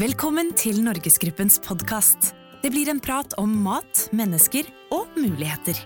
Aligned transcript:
Velkommen 0.00 0.54
til 0.56 0.78
Norgesgruppens 0.80 1.58
podkast. 1.60 2.30
Det 2.62 2.70
blir 2.72 2.88
en 2.88 3.00
prat 3.04 3.34
om 3.36 3.50
mat, 3.60 4.06
mennesker 4.16 4.64
og 4.88 5.10
muligheter. 5.20 5.76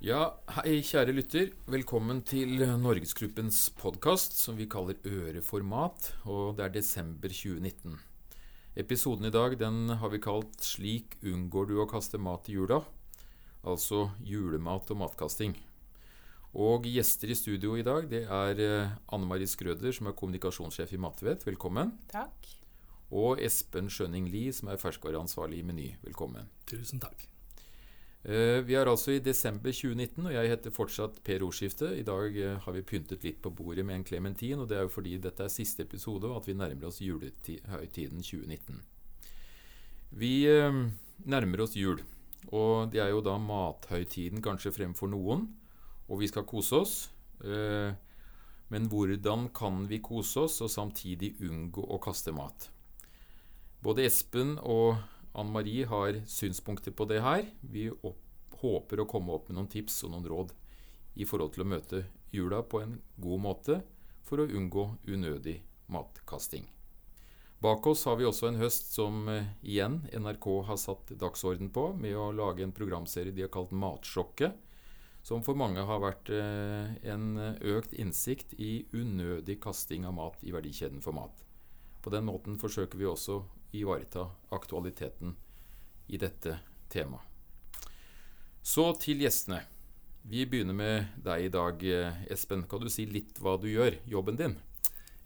Ja, 0.00 0.32
hei 0.56 0.78
kjære 0.80 1.12
lytter. 1.12 1.52
Velkommen 1.68 2.24
til 2.24 2.64
Norgesgruppens 2.80 3.60
podkast 3.76 4.40
som 4.40 4.56
vi 4.56 4.64
kaller 4.72 4.96
Øre 5.04 5.44
for 5.44 5.60
mat, 5.60 6.14
og 6.24 6.56
det 6.56 6.70
er 6.70 6.76
desember 6.80 7.28
2019. 7.28 8.00
Episoden 8.80 9.28
i 9.28 9.34
dag 9.36 9.60
den 9.60 9.98
har 10.00 10.08
vi 10.08 10.16
kalt 10.16 10.64
'Slik 10.64 11.20
unngår 11.20 11.68
du 11.68 11.76
å 11.84 11.90
kaste 11.92 12.16
mat 12.16 12.48
i 12.48 12.56
jula', 12.56 12.86
altså 13.68 14.08
julemat 14.24 14.88
og 14.88 15.04
matkasting. 15.04 15.58
Og 16.56 16.86
gjester 16.88 17.28
i 17.28 17.36
studio 17.36 17.74
i 17.76 17.84
dag 17.84 18.06
det 18.08 18.22
er 18.24 18.60
eh, 18.64 18.92
Anne 19.12 19.28
Marie 19.28 19.48
Skrøder, 19.48 19.92
som 19.92 20.08
er 20.08 20.16
kommunikasjonssjef 20.16 20.94
i 20.96 21.00
Matvett. 21.00 21.44
Velkommen. 21.44 21.92
Takk. 22.08 22.48
Og 23.12 23.40
Espen 23.44 23.88
Skjønning 23.92 24.28
Lie, 24.32 24.52
som 24.56 24.70
er 24.72 24.80
ferskvareansvarlig 24.80 25.60
i 25.60 25.66
Meny. 25.68 25.88
Velkommen. 26.06 26.48
Tusen 26.68 27.02
takk. 27.04 27.26
Eh, 28.24 28.64
Vi 28.64 28.74
er 28.80 28.88
altså 28.88 29.12
i 29.12 29.20
desember 29.20 29.72
2019, 29.76 30.24
og 30.24 30.32
jeg 30.32 30.54
heter 30.54 30.74
fortsatt 30.74 31.20
Per 31.24 31.44
Ordskifte. 31.44 31.92
I 32.00 32.06
dag 32.08 32.40
eh, 32.40 32.56
har 32.64 32.76
vi 32.78 32.82
pyntet 32.82 33.28
litt 33.28 33.42
på 33.44 33.52
bordet 33.52 33.84
med 33.84 34.00
en 34.00 34.08
klementin, 34.08 34.58
og 34.64 34.68
det 34.72 34.80
er 34.80 34.88
jo 34.88 34.94
fordi 34.96 35.18
dette 35.20 35.44
er 35.44 35.52
siste 35.52 35.84
episode, 35.84 36.32
og 36.32 36.40
at 36.40 36.48
vi 36.48 36.56
nærmer 36.56 36.88
oss 36.88 37.02
julehøytiden 37.04 38.24
2019. 38.24 38.80
Vi 40.16 40.34
nærmer 41.28 41.60
oss 41.60 41.74
jul, 41.76 42.00
og 42.48 42.88
det 42.94 43.02
er 43.04 43.10
jo 43.12 43.20
da 43.20 43.34
mathøytiden 43.36 44.40
kanskje 44.40 44.72
fremfor 44.72 45.10
noen, 45.12 45.50
og 46.08 46.20
vi 46.22 46.28
skal 46.30 46.46
kose 46.48 46.82
oss. 46.82 46.94
Eh, 47.44 47.94
Men 48.68 48.88
hvordan 48.92 49.48
kan 49.48 49.86
vi 49.88 49.96
kose 50.04 50.42
oss 50.44 50.58
og 50.60 50.68
samtidig 50.68 51.38
unngå 51.40 51.80
å 51.88 51.96
kaste 52.04 52.34
mat? 52.36 52.68
Både 53.80 54.04
Espen 54.04 54.58
og 54.60 54.98
Anne 55.32 55.54
Marie 55.54 55.86
har 55.88 56.18
synspunkter 56.28 56.92
på 56.92 57.06
det 57.08 57.22
her. 57.24 57.46
Vi 57.62 57.88
opp, 57.88 58.20
håper 58.60 59.00
å 59.00 59.08
komme 59.08 59.32
opp 59.32 59.48
med 59.48 59.56
noen 59.56 59.70
tips 59.72 60.02
og 60.04 60.12
noen 60.12 60.28
råd 60.28 60.52
i 61.16 61.24
forhold 61.24 61.54
til 61.54 61.64
å 61.64 61.70
møte 61.72 62.04
jula 62.34 62.60
på 62.62 62.82
en 62.82 62.98
god 63.16 63.40
måte 63.40 63.80
for 64.28 64.42
å 64.42 64.50
unngå 64.50 64.84
unødig 65.08 65.62
matkasting. 65.88 66.66
Bak 67.58 67.86
oss 67.90 68.04
har 68.04 68.18
vi 68.20 68.26
også 68.28 68.50
en 68.50 68.60
høst 68.60 68.92
som 68.94 69.24
eh, 69.32 69.48
igjen 69.66 70.02
NRK 70.12 70.46
har 70.68 70.76
satt 70.78 71.10
dagsorden 71.18 71.72
på 71.74 71.88
med 71.98 72.14
å 72.14 72.28
lage 72.30 72.62
en 72.62 72.74
programserie 72.76 73.34
de 73.34 73.42
har 73.46 73.50
kalt 73.50 73.72
Matsjokket, 73.74 74.54
som 75.28 75.42
for 75.44 75.58
mange 75.60 75.82
har 75.84 76.00
vært 76.00 76.30
eh, 76.32 76.94
en 77.12 77.36
økt 77.60 77.92
innsikt 78.00 78.54
i 78.56 78.86
unødig 78.96 79.58
kasting 79.60 80.06
av 80.08 80.16
mat 80.16 80.44
i 80.46 80.54
verdikjeden 80.54 81.02
for 81.04 81.16
mat. 81.16 81.42
På 82.00 82.12
den 82.14 82.24
måten 82.30 82.56
forsøker 82.60 82.96
vi 82.96 83.08
også 83.10 83.36
å 83.36 83.46
ivareta 83.76 84.24
aktualiteten 84.56 85.34
i 86.08 86.20
dette 86.20 86.56
temaet. 86.88 87.24
Så 88.64 88.90
til 89.00 89.20
gjestene. 89.24 89.60
Vi 90.28 90.46
begynner 90.48 90.76
med 90.76 91.20
deg 91.24 91.46
i 91.46 91.52
dag, 91.52 91.84
eh, 91.84 92.24
Espen. 92.32 92.64
Kan 92.68 92.80
du 92.84 92.88
si 92.92 93.06
litt 93.08 93.38
hva 93.40 93.58
du 93.60 93.68
gjør, 93.68 94.00
jobben 94.08 94.36
din? 94.36 94.56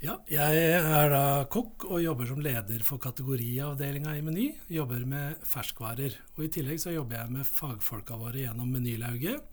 Ja, 0.03 0.17
jeg 0.27 0.63
er 0.83 1.13
da 1.13 1.25
kokk 1.47 1.85
og 1.87 2.01
jobber 2.03 2.27
som 2.27 2.41
leder 2.43 2.83
for 2.83 2.99
kategoriavdelinga 3.03 4.17
i 4.19 4.23
Meny. 4.27 4.47
Jobber 4.67 5.05
med 5.07 5.45
ferskvarer. 5.47 6.17
Og 6.35 6.49
I 6.49 6.51
tillegg 6.51 6.83
så 6.83 6.91
jobber 6.91 7.21
jeg 7.21 7.35
med 7.37 7.47
fagfolka 7.47 8.19
våre 8.19 8.43
gjennom 8.43 8.73
Menylauget, 8.75 9.52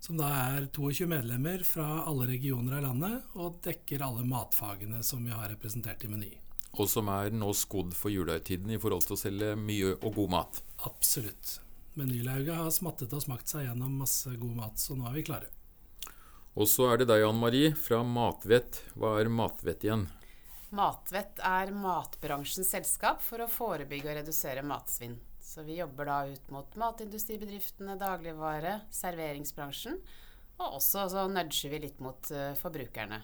som 0.00 0.16
da 0.16 0.28
er 0.56 0.66
22 0.72 1.06
medlemmer 1.10 1.64
fra 1.66 2.02
alle 2.08 2.26
regioner 2.30 2.78
av 2.78 2.86
landet, 2.88 3.32
og 3.36 3.60
dekker 3.64 4.02
alle 4.04 4.24
matfagene 4.26 5.02
som 5.04 5.24
vi 5.24 5.34
har 5.34 5.50
representert 5.52 6.04
i 6.04 6.10
Meny. 6.10 6.30
Og 6.78 6.88
som 6.88 7.10
er 7.12 7.32
nå 7.34 7.50
skodd 7.56 7.92
for 7.98 8.12
julehøytiden 8.14 8.70
i 8.72 8.78
forhold 8.80 9.04
til 9.06 9.16
å 9.16 9.20
selge 9.20 9.54
mye 9.58 9.96
og 9.98 10.14
god 10.16 10.36
mat. 10.36 10.60
Absolutt. 10.88 11.58
Menylauget 11.98 12.54
har 12.54 12.70
smattet 12.72 13.12
og 13.12 13.24
smakt 13.24 13.50
seg 13.50 13.66
gjennom 13.66 13.98
masse 14.00 14.30
god 14.38 14.54
mat, 14.56 14.78
så 14.78 14.96
nå 14.96 15.08
er 15.10 15.18
vi 15.18 15.26
klare. 15.26 15.50
Og 16.54 16.68
så 16.70 16.88
er 16.90 17.02
det 17.02 17.10
deg, 17.10 17.24
Anne 17.26 17.42
Marie, 17.42 17.74
fra 17.78 18.00
Matvett. 18.06 18.80
Hva 18.98 19.18
er 19.20 19.30
Matvett 19.30 19.84
igjen? 19.86 20.06
Matvett 20.74 21.42
er 21.42 21.72
matbransjens 21.74 22.70
selskap 22.70 23.22
for 23.26 23.42
å 23.42 23.50
forebygge 23.50 24.12
og 24.12 24.20
redusere 24.20 24.62
matsvinn. 24.62 25.18
Så 25.50 25.64
vi 25.66 25.80
jobber 25.80 26.06
da 26.06 26.20
ut 26.30 26.50
mot 26.54 26.76
matindustribedriftene, 26.78 27.96
dagligvare, 27.98 28.76
serveringsbransjen. 28.94 29.96
Og 30.60 30.76
også 30.76 31.08
så 31.10 31.24
nudger 31.26 31.72
vi 31.72 31.80
litt 31.88 31.98
mot 32.04 32.30
uh, 32.30 32.52
forbrukerne. 32.60 33.18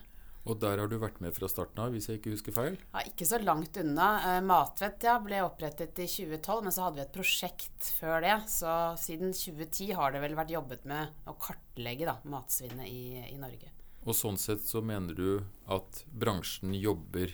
Og 0.46 0.58
der 0.62 0.80
har 0.82 0.90
du 0.90 0.96
vært 0.98 1.20
med 1.22 1.34
fra 1.34 1.46
starten 1.50 1.82
av, 1.82 1.94
hvis 1.94 2.08
jeg 2.10 2.18
ikke 2.18 2.32
husker 2.34 2.54
feil? 2.54 2.78
Ja, 2.94 3.04
ikke 3.06 3.28
så 3.30 3.38
langt 3.42 3.78
unna. 3.78 4.08
Uh, 4.24 4.40
Matvett 4.46 5.06
ja, 5.06 5.14
ble 5.22 5.44
opprettet 5.46 6.02
i 6.02 6.08
2012, 6.10 6.66
men 6.66 6.74
så 6.74 6.88
hadde 6.88 6.98
vi 6.98 7.04
et 7.04 7.14
prosjekt 7.14 7.92
før 8.00 8.18
det. 8.26 8.34
Så 8.50 8.74
siden 9.04 9.30
2010 9.30 9.94
har 10.00 10.16
det 10.16 10.24
vel 10.26 10.34
vært 10.38 10.54
jobbet 10.56 10.90
med 10.90 11.30
å 11.30 11.36
kartlegge 11.46 12.10
da, 12.10 12.16
matsvinnet 12.26 12.90
i, 12.90 13.22
i 13.30 13.38
Norge. 13.38 13.70
Og 14.02 14.18
sånn 14.18 14.38
sett 14.38 14.66
så 14.66 14.82
mener 14.82 15.14
du 15.14 15.30
at 15.70 16.02
bransjen 16.10 16.74
jobber 16.78 17.30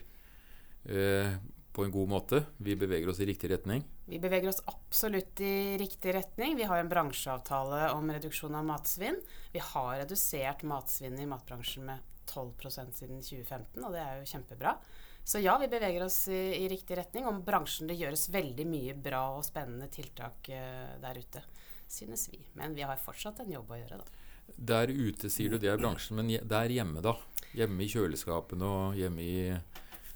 eh, 0.88 1.36
på 1.72 1.84
en 1.84 1.93
god 1.94 2.09
måte? 2.09 2.43
Vi 2.56 2.77
beveger 2.77 3.09
oss 3.09 3.21
i 3.21 3.27
riktig 3.27 3.50
retning? 3.50 3.84
Vi 4.06 4.19
beveger 4.21 4.49
oss 4.49 4.62
absolutt 4.69 5.41
i 5.41 5.78
riktig 5.81 6.15
retning. 6.15 6.56
Vi 6.56 6.66
har 6.69 6.78
en 6.78 6.91
bransjeavtale 6.91 7.91
om 7.97 8.12
reduksjon 8.12 8.55
av 8.55 8.66
matsvinn. 8.69 9.16
Vi 9.53 9.62
har 9.72 9.97
redusert 10.03 10.66
matsvinnet 10.69 11.25
i 11.25 11.31
matbransjen 11.31 11.87
med 11.88 12.05
12% 12.28 12.93
siden 12.97 13.22
2015, 13.25 13.81
og 13.84 13.94
det 13.94 14.03
er 14.03 14.21
jo 14.21 14.28
kjempebra. 14.34 14.77
Så 15.25 15.38
ja, 15.38 15.55
vi 15.59 15.69
beveger 15.71 16.05
oss 16.05 16.27
i, 16.28 16.65
i 16.65 16.69
riktig 16.69 16.99
retning. 16.99 17.27
Om 17.27 17.43
bransjen 17.47 17.89
det 17.91 17.97
gjøres 18.00 18.28
veldig 18.34 18.66
mye 18.66 18.97
bra 18.99 19.22
og 19.37 19.47
spennende 19.47 19.89
tiltak 19.93 20.50
uh, 20.50 20.99
der 21.03 21.21
ute, 21.22 21.44
synes 21.89 22.27
vi. 22.33 22.43
Men 22.59 22.75
vi 22.75 22.84
har 22.87 23.00
fortsatt 23.00 23.44
en 23.44 23.53
jobb 23.54 23.71
å 23.71 23.81
gjøre, 23.81 24.03
da. 24.03 24.28
Der 24.53 24.91
ute 24.91 25.31
sier 25.31 25.54
du 25.54 25.62
det 25.62 25.71
er 25.71 25.78
bransjen, 25.81 26.19
men 26.19 26.33
der 26.50 26.75
hjemme, 26.75 27.00
da? 27.04 27.15
Hjemme 27.54 27.84
i 27.84 27.93
kjøleskapene 27.93 28.66
og 28.66 28.99
hjemme 28.99 29.22
i 29.22 29.37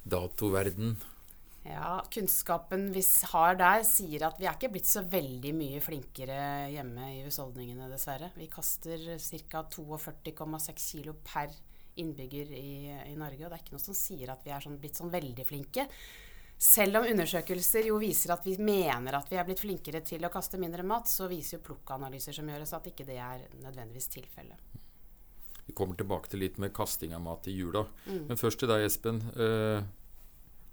datoverden? 0.07 0.97
Ja, 1.67 2.05
kunnskapen 2.13 2.91
vi 2.95 3.03
har 3.33 3.57
der, 3.59 3.83
sier 3.87 4.27
at 4.29 4.39
vi 4.39 4.47
er 4.47 4.55
ikke 4.55 4.71
blitt 4.75 4.89
så 4.89 5.03
veldig 5.03 5.53
mye 5.57 5.81
flinkere 5.83 6.37
hjemme 6.71 7.09
i 7.15 7.25
husholdningene, 7.25 7.89
dessverre. 7.91 8.31
Vi 8.37 8.47
kaster 8.53 9.03
ca. 9.51 9.65
42,6 9.73 10.87
kilo 10.93 11.17
per 11.27 11.51
innbygger 11.97 12.53
i, 12.53 12.71
i, 13.11 13.17
Norge, 13.19 13.43
og 13.43 13.51
det 13.51 13.59
er 13.59 13.65
ikke 13.65 13.75
noe 13.75 13.83
som 13.83 13.97
sier 13.97 14.31
at 14.33 14.45
vi 14.45 14.53
er 14.55 14.63
sånn, 14.63 14.79
blitt 14.81 15.01
sånn 15.01 15.13
veldig 15.13 15.47
flinke. 15.49 15.89
Selv 16.57 17.01
om 17.01 17.09
undersøkelser 17.11 17.91
jo 17.91 17.99
viser 18.01 18.33
at 18.33 18.47
vi 18.47 18.55
mener 18.63 19.19
at 19.19 19.29
vi 19.33 19.37
er 19.41 19.45
blitt 19.49 19.61
flinkere 19.65 20.01
til 20.07 20.25
å 20.25 20.33
kaste 20.33 20.61
mindre 20.61 20.85
mat, 20.87 21.09
så 21.09 21.29
viser 21.29 21.59
jo 21.59 21.67
plukkanalyser 21.67 22.37
som 22.37 22.49
gjøres 22.49 22.73
at 22.77 22.89
ikke 22.93 23.09
det 23.09 23.19
er 23.21 23.45
nødvendigvis 23.65 24.09
tilfellet. 24.15 24.81
Vi 25.67 25.75
kommer 25.77 25.99
tilbake 25.99 26.31
til 26.31 26.45
litt 26.45 26.61
med 26.63 26.73
kasting 26.77 27.13
av 27.17 27.25
mat 27.25 27.49
i 27.51 27.57
jula. 27.57 27.83
Mm. 28.07 28.27
Men 28.31 28.41
først 28.41 28.63
til 28.63 28.71
deg, 28.71 28.87
Espen. 28.87 29.19
Eh, 29.35 29.83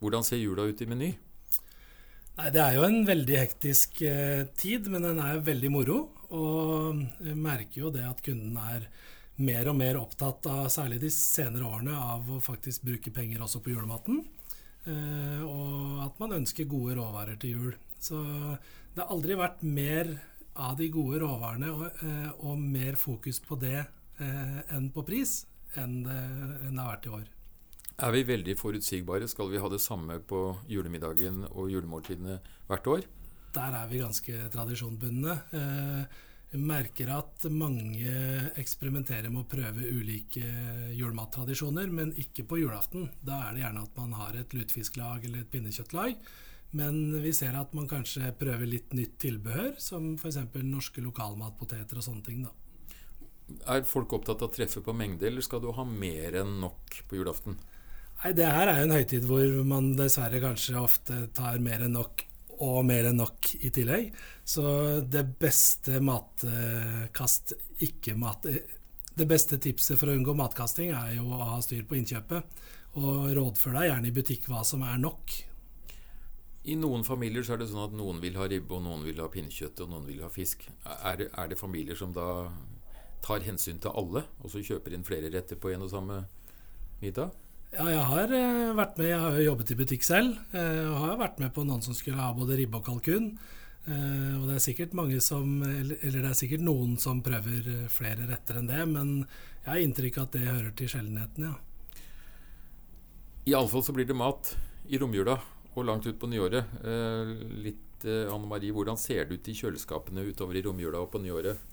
hvordan 0.04 0.26
ser 0.28 0.42
jula 0.42 0.68
ut 0.68 0.84
i 0.84 0.90
Meny? 0.90 1.14
Nei, 2.38 2.50
Det 2.50 2.62
er 2.62 2.78
jo 2.78 2.86
en 2.88 3.04
veldig 3.08 3.40
hektisk 3.40 4.02
eh, 4.06 4.46
tid, 4.58 4.90
men 4.92 5.06
den 5.06 5.22
er 5.24 5.44
veldig 5.46 5.72
moro. 5.72 5.98
Og 6.34 7.04
jeg 7.22 7.38
merker 7.38 7.86
jo 7.86 7.92
det 7.94 8.06
at 8.10 8.24
kunden 8.26 8.58
er 8.58 8.88
mer 9.44 9.70
og 9.70 9.78
mer 9.78 9.98
opptatt 9.98 10.46
av, 10.50 10.68
særlig 10.74 11.00
de 11.02 11.10
senere 11.14 11.66
årene, 11.66 11.94
av 11.94 12.30
å 12.30 12.42
faktisk 12.42 12.86
bruke 12.86 13.14
penger 13.14 13.46
også 13.46 13.62
på 13.64 13.74
julematen. 13.74 14.24
Eh, 14.84 15.42
og 15.46 16.04
at 16.08 16.20
man 16.20 16.38
ønsker 16.42 16.70
gode 16.70 16.98
råvarer 17.00 17.40
til 17.40 17.58
jul. 17.58 17.76
Så 18.04 18.20
det 18.94 19.02
har 19.02 19.14
aldri 19.14 19.38
vært 19.40 19.64
mer 19.64 20.12
av 20.60 20.76
de 20.78 20.90
gode 20.94 21.22
råvarene 21.24 21.72
og, 21.72 21.86
eh, 22.06 22.30
og 22.46 22.60
mer 22.60 22.98
fokus 23.00 23.40
på 23.42 23.58
det 23.62 23.80
eh, 23.80 24.60
enn 24.76 24.92
på 24.94 25.06
pris 25.08 25.44
enn 25.80 26.04
det, 26.06 26.20
enn 26.68 26.76
det 26.76 26.84
har 26.84 26.92
vært 26.92 27.08
i 27.08 27.14
år. 27.18 27.32
Er 28.02 28.14
vi 28.16 28.24
veldig 28.26 28.56
forutsigbare? 28.58 29.28
Skal 29.30 29.52
vi 29.52 29.62
ha 29.62 29.70
det 29.70 29.82
samme 29.82 30.18
på 30.20 30.46
julemiddagen 30.70 31.44
og 31.52 31.70
julemåltidene 31.70 32.40
hvert 32.70 32.88
år? 32.90 33.04
Der 33.54 33.76
er 33.78 33.90
vi 33.92 34.02
ganske 34.02 34.48
tradisjonbundne. 34.54 35.36
Vi 35.54 36.22
jeg 36.54 36.62
merker 36.62 37.10
at 37.10 37.48
mange 37.50 38.12
eksperimenterer 38.62 39.32
med 39.34 39.42
å 39.42 39.50
prøve 39.50 39.88
ulike 39.90 40.44
julemattradisjoner, 40.94 41.90
men 41.90 42.12
ikke 42.14 42.46
på 42.46 42.60
julaften. 42.62 43.08
Da 43.26 43.40
er 43.48 43.56
det 43.56 43.64
gjerne 43.64 43.86
at 43.88 43.98
man 43.98 44.14
har 44.20 44.38
et 44.38 44.54
lutefisklag 44.54 45.26
eller 45.26 45.42
et 45.42 45.50
pinnekjøttlag. 45.50 46.14
Men 46.78 47.00
vi 47.24 47.34
ser 47.34 47.58
at 47.58 47.74
man 47.74 47.90
kanskje 47.90 48.30
prøver 48.38 48.70
litt 48.70 48.94
nytt 48.94 49.18
tilbehør, 49.22 49.74
som 49.82 50.14
f.eks. 50.14 50.44
norske 50.62 51.02
lokalmatpoteter 51.02 51.98
og 51.98 52.06
sånne 52.06 52.26
ting. 52.30 52.46
da. 52.46 52.54
Er 53.74 53.90
folk 53.90 54.14
opptatt 54.14 54.46
av 54.46 54.52
å 54.52 54.54
treffe 54.54 54.86
på 54.86 54.94
mengde, 54.94 55.26
eller 55.30 55.42
skal 55.42 55.62
du 55.62 55.72
ha 55.74 55.86
mer 55.90 56.38
enn 56.44 56.60
nok 56.62 57.02
på 57.10 57.18
julaften? 57.18 57.58
Nei, 58.24 58.32
Det 58.32 58.46
her 58.48 58.70
er 58.72 58.78
jo 58.80 58.86
en 58.88 58.96
høytid 58.96 59.26
hvor 59.28 59.58
man 59.68 59.90
dessverre 60.00 60.40
kanskje 60.40 60.80
ofte 60.80 61.26
tar 61.36 61.60
mer 61.60 61.84
enn 61.84 61.98
nok 61.98 62.24
og 62.64 62.86
mer 62.88 63.10
enn 63.10 63.18
nok 63.20 63.50
i 63.66 63.72
tillegg. 63.74 64.14
Så 64.48 64.64
det 65.04 65.26
beste 65.42 66.00
matkast, 66.00 67.56
ikke-mat 67.84 68.48
det 69.14 69.28
beste 69.30 69.60
tipset 69.62 70.00
for 70.00 70.10
å 70.10 70.16
unngå 70.18 70.34
matkasting 70.38 70.94
er 70.96 71.18
jo 71.18 71.28
å 71.36 71.50
ha 71.52 71.60
styr 71.62 71.84
på 71.86 72.00
innkjøpet. 72.00 72.62
Og 72.98 73.34
rådfør 73.36 73.76
deg 73.78 73.90
gjerne 73.90 74.10
i 74.10 74.16
butikk 74.16 74.48
hva 74.50 74.64
som 74.66 74.86
er 74.88 75.02
nok. 75.02 75.36
I 76.64 76.78
noen 76.80 77.04
familier 77.04 77.44
så 77.44 77.58
er 77.58 77.62
det 77.62 77.70
sånn 77.74 77.84
at 77.90 77.96
noen 77.98 78.22
vil 78.24 78.38
ha 78.40 78.48
ribbe, 78.48 78.78
og 78.78 78.86
noen 78.86 79.04
vil 79.04 79.20
ha 79.20 79.28
pinnekjøtt, 79.30 79.84
og 79.84 79.92
noen 79.92 80.08
vil 80.08 80.24
ha 80.24 80.32
fisk. 80.32 80.64
Er 80.96 81.28
er 81.28 81.52
det 81.52 81.60
familier 81.60 82.00
som 82.00 82.14
da 82.16 82.48
tar 83.26 83.44
hensyn 83.44 83.82
til 83.84 83.92
alle, 83.92 84.24
og 84.40 84.54
så 84.54 84.64
kjøper 84.64 84.96
inn 84.96 85.04
flere 85.04 85.32
retter 85.34 85.60
på 85.60 85.74
en 85.74 85.84
og 85.84 85.92
samme 85.92 86.24
middag? 87.02 87.36
Ja, 87.74 87.88
jeg 87.90 88.06
har 88.06 88.30
uh, 88.30 88.76
vært 88.78 89.00
med. 89.00 89.08
Jeg 89.10 89.20
har 89.24 89.36
jo 89.38 89.46
jobbet 89.48 89.72
i 89.74 89.78
butikk 89.80 90.04
selv. 90.06 90.38
Uh, 90.54 90.92
og 90.92 90.98
har 91.08 91.22
vært 91.24 91.40
med 91.42 91.54
på 91.56 91.64
noen 91.66 91.82
som 91.82 91.96
skulle 91.98 92.22
ha 92.22 92.30
både 92.38 92.58
ribbe 92.60 92.78
og 92.78 92.86
kalkun. 92.86 93.32
Uh, 93.88 94.38
og 94.38 94.46
det 94.46 94.60
er 94.60 94.64
sikkert 94.64 94.94
mange 94.96 95.18
som 95.26 95.58
eller, 95.66 95.98
det 95.98 96.22
er 96.22 96.38
sikkert 96.38 96.62
noen 96.64 96.94
som 97.02 97.24
prøver 97.26 97.88
flere 97.92 98.28
retter 98.30 98.62
enn 98.62 98.70
det, 98.70 98.84
men 98.88 99.16
jeg 99.64 99.72
har 99.72 99.82
inntrykk 99.82 100.20
av 100.20 100.28
at 100.28 100.38
det 100.38 100.46
hører 100.46 100.76
til 100.78 100.92
sjeldenheten, 100.94 101.50
ja. 101.50 102.04
Iallfall 103.52 103.84
så 103.84 103.96
blir 103.96 104.08
det 104.08 104.16
mat 104.16 104.54
i 104.88 105.00
romjula 105.02 105.36
og 105.74 105.84
langt 105.90 106.06
ut 106.08 106.16
på 106.20 106.30
nyåret. 106.32 106.78
litt, 107.66 108.06
Anne 108.06 108.48
Marie, 108.48 108.72
hvordan 108.72 108.96
ser 109.00 109.26
det 109.28 109.42
ut 109.42 109.50
i 109.52 109.56
kjøleskapene 109.58 110.24
utover 110.30 110.56
i 110.56 110.64
romjula 110.64 111.02
og 111.04 111.12
på 111.12 111.20
nyåret? 111.24 111.73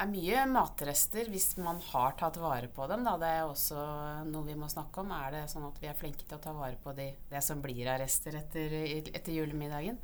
Er 0.00 0.10
mye 0.10 0.44
matrester 0.50 1.28
hvis 1.30 1.52
man 1.60 1.80
har 1.90 2.16
tatt 2.18 2.38
vare 2.40 2.70
på 2.72 2.86
dem. 2.90 3.04
Da. 3.06 3.16
Det 3.20 3.30
er 3.30 3.44
også 3.46 3.84
noe 4.28 4.46
vi 4.46 4.56
må 4.58 4.70
snakke 4.70 5.02
om. 5.02 5.12
Er 5.14 5.36
det 5.36 5.44
sånn 5.52 5.68
at 5.68 5.78
vi 5.82 5.90
er 5.90 5.98
flinke 5.98 6.26
til 6.26 6.38
å 6.38 6.42
ta 6.42 6.54
vare 6.56 6.78
på 6.80 6.94
de, 6.96 7.10
det 7.30 7.44
som 7.44 7.62
blir 7.62 7.90
av 7.90 8.00
rester 8.02 8.38
etter, 8.40 8.76
etter, 9.10 9.32
julemiddagen? 9.36 10.00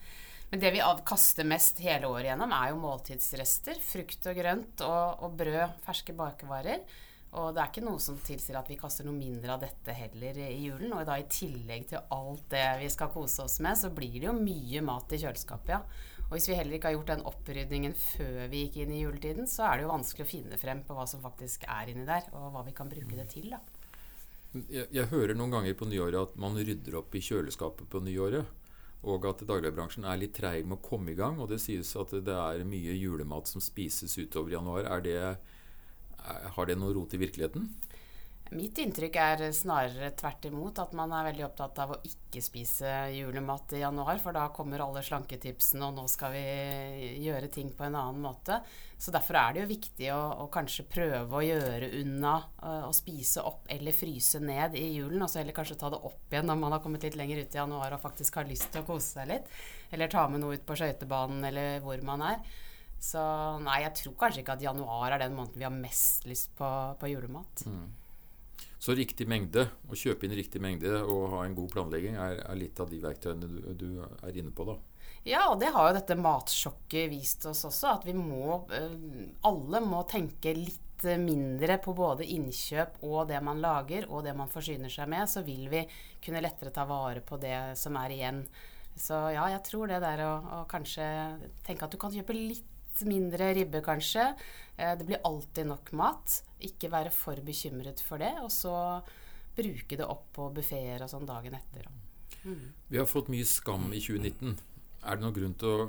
Men 0.51 0.63
det 0.63 0.71
vi 0.77 0.85
kaster 1.07 1.49
mest 1.49 1.81
hele 1.83 2.07
året 2.07 2.31
gjennom, 2.31 2.55
er 2.55 2.71
jo 2.71 2.79
måltidsrester. 2.85 3.81
Frukt 3.83 4.31
og 4.31 4.39
grønt 4.39 4.87
og, 4.87 5.27
og 5.27 5.37
brød, 5.41 5.83
ferske 5.87 6.15
bakevarer. 6.17 6.85
Og 7.37 7.51
det 7.53 7.61
er 7.61 7.71
ikke 7.73 7.85
noe 7.85 8.01
som 8.01 8.17
tilsier 8.25 8.57
at 8.57 8.69
vi 8.71 8.79
kaster 8.81 9.05
noe 9.05 9.17
mindre 9.17 9.57
av 9.57 9.65
dette 9.65 9.93
heller 9.93 10.39
i 10.41 10.53
julen. 10.63 10.95
Og 10.95 11.03
da 11.09 11.19
i 11.19 11.27
tillegg 11.29 11.89
til 11.91 12.13
alt 12.15 12.47
det 12.53 12.67
vi 12.81 12.91
skal 12.93 13.11
kose 13.13 13.45
oss 13.45 13.59
med, 13.65 13.77
så 13.77 13.91
blir 13.93 14.21
det 14.21 14.29
jo 14.29 14.37
mye 14.39 14.85
mat 14.87 15.13
i 15.13 15.21
kjøleskapet, 15.21 15.75
ja. 15.75 15.83
Og 16.27 16.35
hvis 16.35 16.49
vi 16.51 16.57
heller 16.59 16.75
ikke 16.75 16.91
har 16.91 16.97
gjort 16.97 17.13
den 17.13 17.27
opprydningen 17.31 17.93
før 17.95 18.49
vi 18.51 18.65
gikk 18.65 18.81
inn 18.83 18.95
i 18.97 19.03
juletiden, 19.05 19.47
så 19.47 19.69
er 19.69 19.79
det 19.79 19.87
jo 19.87 19.93
vanskelig 19.93 20.27
å 20.27 20.31
finne 20.31 20.59
frem 20.59 20.83
på 20.87 20.97
hva 20.97 21.07
som 21.07 21.23
faktisk 21.23 21.69
er 21.71 21.93
inni 21.93 22.07
der, 22.09 22.27
og 22.35 22.51
hva 22.55 22.65
vi 22.67 22.75
kan 22.75 22.91
bruke 22.91 23.19
det 23.19 23.29
til. 23.31 23.53
da. 23.55 23.61
Jeg, 24.57 24.89
jeg 24.91 25.11
hører 25.13 25.37
noen 25.39 25.55
ganger 25.55 25.77
på 25.79 25.87
nyåret 25.87 26.33
at 26.33 26.39
man 26.41 26.59
rydder 26.59 26.99
opp 26.99 27.15
i 27.15 27.23
kjøleskapet 27.23 27.87
på 27.93 28.03
nyåret. 28.03 28.51
Og 29.07 29.27
at 29.29 29.45
dagligbransjen 29.47 30.07
er 30.09 30.19
litt 30.19 30.35
treig 30.35 30.67
med 30.67 30.81
å 30.81 30.83
komme 30.83 31.13
i 31.13 31.19
gang. 31.19 31.39
Og 31.39 31.51
det 31.53 31.61
sies 31.63 31.93
at 32.01 32.15
det 32.27 32.35
er 32.35 32.67
mye 32.67 32.97
julemat 32.97 33.47
som 33.47 33.63
spises 33.63 34.17
utover 34.19 34.57
januar. 34.57 34.89
Det, 35.05 35.19
har 36.57 36.67
det 36.67 36.79
noe 36.81 36.95
rot 36.97 37.15
i 37.15 37.21
virkeligheten? 37.23 37.69
Mitt 38.55 38.79
inntrykk 38.79 39.17
er 39.19 39.41
snarere 39.51 40.13
tvert 40.15 40.45
imot 40.47 40.79
at 40.79 40.93
man 40.95 41.11
er 41.17 41.25
veldig 41.27 41.45
opptatt 41.49 41.81
av 41.83 41.97
å 41.97 41.99
ikke 42.07 42.39
spise 42.45 42.91
julemat 43.11 43.73
i 43.75 43.81
januar, 43.81 44.21
for 44.23 44.37
da 44.37 44.45
kommer 44.55 44.85
alle 44.85 45.03
slanketipsene, 45.03 45.89
og 45.89 45.97
nå 45.97 46.05
skal 46.11 46.31
vi 46.37 46.45
gjøre 47.25 47.51
ting 47.51 47.73
på 47.75 47.89
en 47.89 47.97
annen 47.99 48.23
måte. 48.23 48.61
Så 49.03 49.11
derfor 49.15 49.41
er 49.41 49.57
det 49.57 49.65
jo 49.65 49.73
viktig 49.73 50.13
å, 50.15 50.21
å 50.45 50.47
kanskje 50.53 50.87
prøve 50.93 51.41
å 51.41 51.43
gjøre 51.43 51.91
unna 51.99 52.37
å 52.87 52.93
spise 52.95 53.43
opp 53.43 53.67
eller 53.73 53.97
fryse 53.97 54.39
ned 54.39 54.79
i 54.79 54.87
julen, 54.95 55.27
og 55.27 55.33
så 55.33 55.43
heller 55.43 55.57
kanskje 55.57 55.81
ta 55.83 55.91
det 55.91 56.01
opp 56.07 56.31
igjen 56.31 56.47
når 56.47 56.63
man 56.63 56.77
har 56.77 56.85
kommet 56.87 57.03
litt 57.09 57.19
lenger 57.19 57.43
ut 57.43 57.59
i 57.59 57.61
januar 57.61 57.99
og 57.99 58.05
faktisk 58.07 58.39
har 58.39 58.47
lyst 58.47 58.71
til 58.71 58.87
å 58.87 58.89
kose 58.93 59.19
seg 59.19 59.31
litt. 59.35 59.51
Eller 59.91 60.13
ta 60.13 60.29
med 60.31 60.45
noe 60.45 60.55
ut 60.55 60.67
på 60.67 60.79
skøytebanen 60.79 61.51
eller 61.51 61.83
hvor 61.83 61.99
man 62.07 62.23
er. 62.31 62.41
Så 63.03 63.21
nei, 63.67 63.83
jeg 63.85 63.95
tror 64.05 64.19
kanskje 64.23 64.47
ikke 64.47 64.55
at 64.57 64.65
januar 64.65 65.13
er 65.13 65.27
den 65.27 65.35
måneden 65.37 65.59
vi 65.59 65.67
har 65.67 65.75
mest 65.75 66.25
lyst 66.31 66.55
på, 66.57 66.69
på 67.01 67.11
julemat. 67.11 67.67
Mm. 67.67 67.87
Så 68.87 68.95
riktig 68.95 69.27
mengde, 69.27 69.65
å 69.91 69.97
kjøpe 69.99 70.29
inn 70.29 70.37
riktig 70.39 70.61
mengde 70.63 70.93
og 71.03 71.33
ha 71.33 71.41
en 71.43 71.57
god 71.57 71.73
planlegging, 71.73 72.15
er, 72.23 72.39
er 72.47 72.59
litt 72.59 72.79
av 72.79 72.93
de 72.93 73.01
verktøyene 73.03 73.49
du, 73.51 73.57
du, 73.75 73.89
er 74.23 74.39
inne 74.39 74.53
på. 74.55 74.67
da. 74.69 74.77
Ja, 75.27 75.41
og 75.51 75.59
det 75.59 75.73
har 75.75 75.89
jo 75.89 75.97
dette 75.97 76.15
matsjokket 76.21 77.11
vist 77.11 77.49
oss 77.51 77.65
også. 77.67 77.97
At 77.97 78.07
vi 78.07 78.15
må 78.15 78.61
eh, 78.71 78.95
Alle 79.49 79.81
må 79.83 80.05
tenke 80.07 80.55
litt 80.55 81.03
mindre 81.19 81.81
på 81.83 81.97
både 81.99 82.29
innkjøp 82.37 83.03
og 83.05 83.27
det 83.29 83.43
man 83.45 83.59
lager, 83.61 84.07
og 84.07 84.23
det 84.25 84.37
man 84.39 84.53
forsyner 84.53 84.93
seg 84.93 85.11
med. 85.11 85.27
Så 85.35 85.43
vil 85.43 85.67
vi 85.73 85.83
kunne 86.23 86.45
lettere 86.47 86.71
ta 86.71 86.87
vare 86.87 87.25
på 87.27 87.41
det 87.43 87.59
som 87.81 87.99
er 87.99 88.15
igjen. 88.15 88.45
Så 88.95 89.19
ja, 89.35 89.51
jeg 89.57 89.67
tror 89.67 89.91
det 89.91 89.99
der 90.07 90.23
å, 90.29 90.33
å 90.61 90.65
kanskje 90.71 91.11
tenke 91.67 91.91
at 91.91 91.93
du 91.93 91.99
kan 92.01 92.15
kjøpe 92.15 92.39
litt 92.39 92.76
mindre 93.05 93.53
ribbe, 93.57 93.83
kanskje. 93.85 94.31
Eh, 94.77 94.95
det 94.99 95.07
blir 95.09 95.23
alltid 95.25 95.69
nok 95.69 95.93
mat. 95.93 96.41
Ikke 96.65 96.91
være 96.93 97.13
for 97.15 97.41
bekymret 97.45 98.01
for 98.01 98.23
det, 98.23 98.33
og 98.43 98.51
så 98.53 98.75
bruke 99.57 99.97
det 99.97 100.07
opp 100.07 100.29
på 100.37 100.51
buffeer 100.57 101.05
og 101.05 101.13
sånn 101.13 101.29
dagen 101.29 101.57
etter. 101.57 101.89
Mm. 102.45 102.73
Vi 102.89 102.99
har 103.01 103.09
fått 103.09 103.31
mye 103.33 103.47
skam 103.49 103.89
i 103.93 104.01
2019. 104.01 104.57
Er 105.07 105.17
det 105.17 105.25
noen 105.25 105.37
grunn 105.37 105.57
til 105.59 105.73
å 105.73 105.87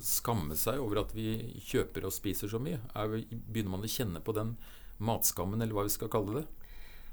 skamme 0.00 0.56
seg 0.56 0.80
over 0.80 1.02
at 1.02 1.12
vi 1.16 1.34
kjøper 1.60 2.06
og 2.08 2.14
spiser 2.14 2.50
så 2.50 2.60
mye? 2.62 2.80
Vi, 3.12 3.26
begynner 3.30 3.76
man 3.76 3.84
å 3.84 3.90
kjenne 3.90 4.22
på 4.24 4.34
den 4.36 4.54
matskammen, 5.00 5.60
eller 5.60 5.76
hva 5.76 5.86
vi 5.88 5.94
skal 5.94 6.12
kalle 6.12 6.40
det? 6.40 6.46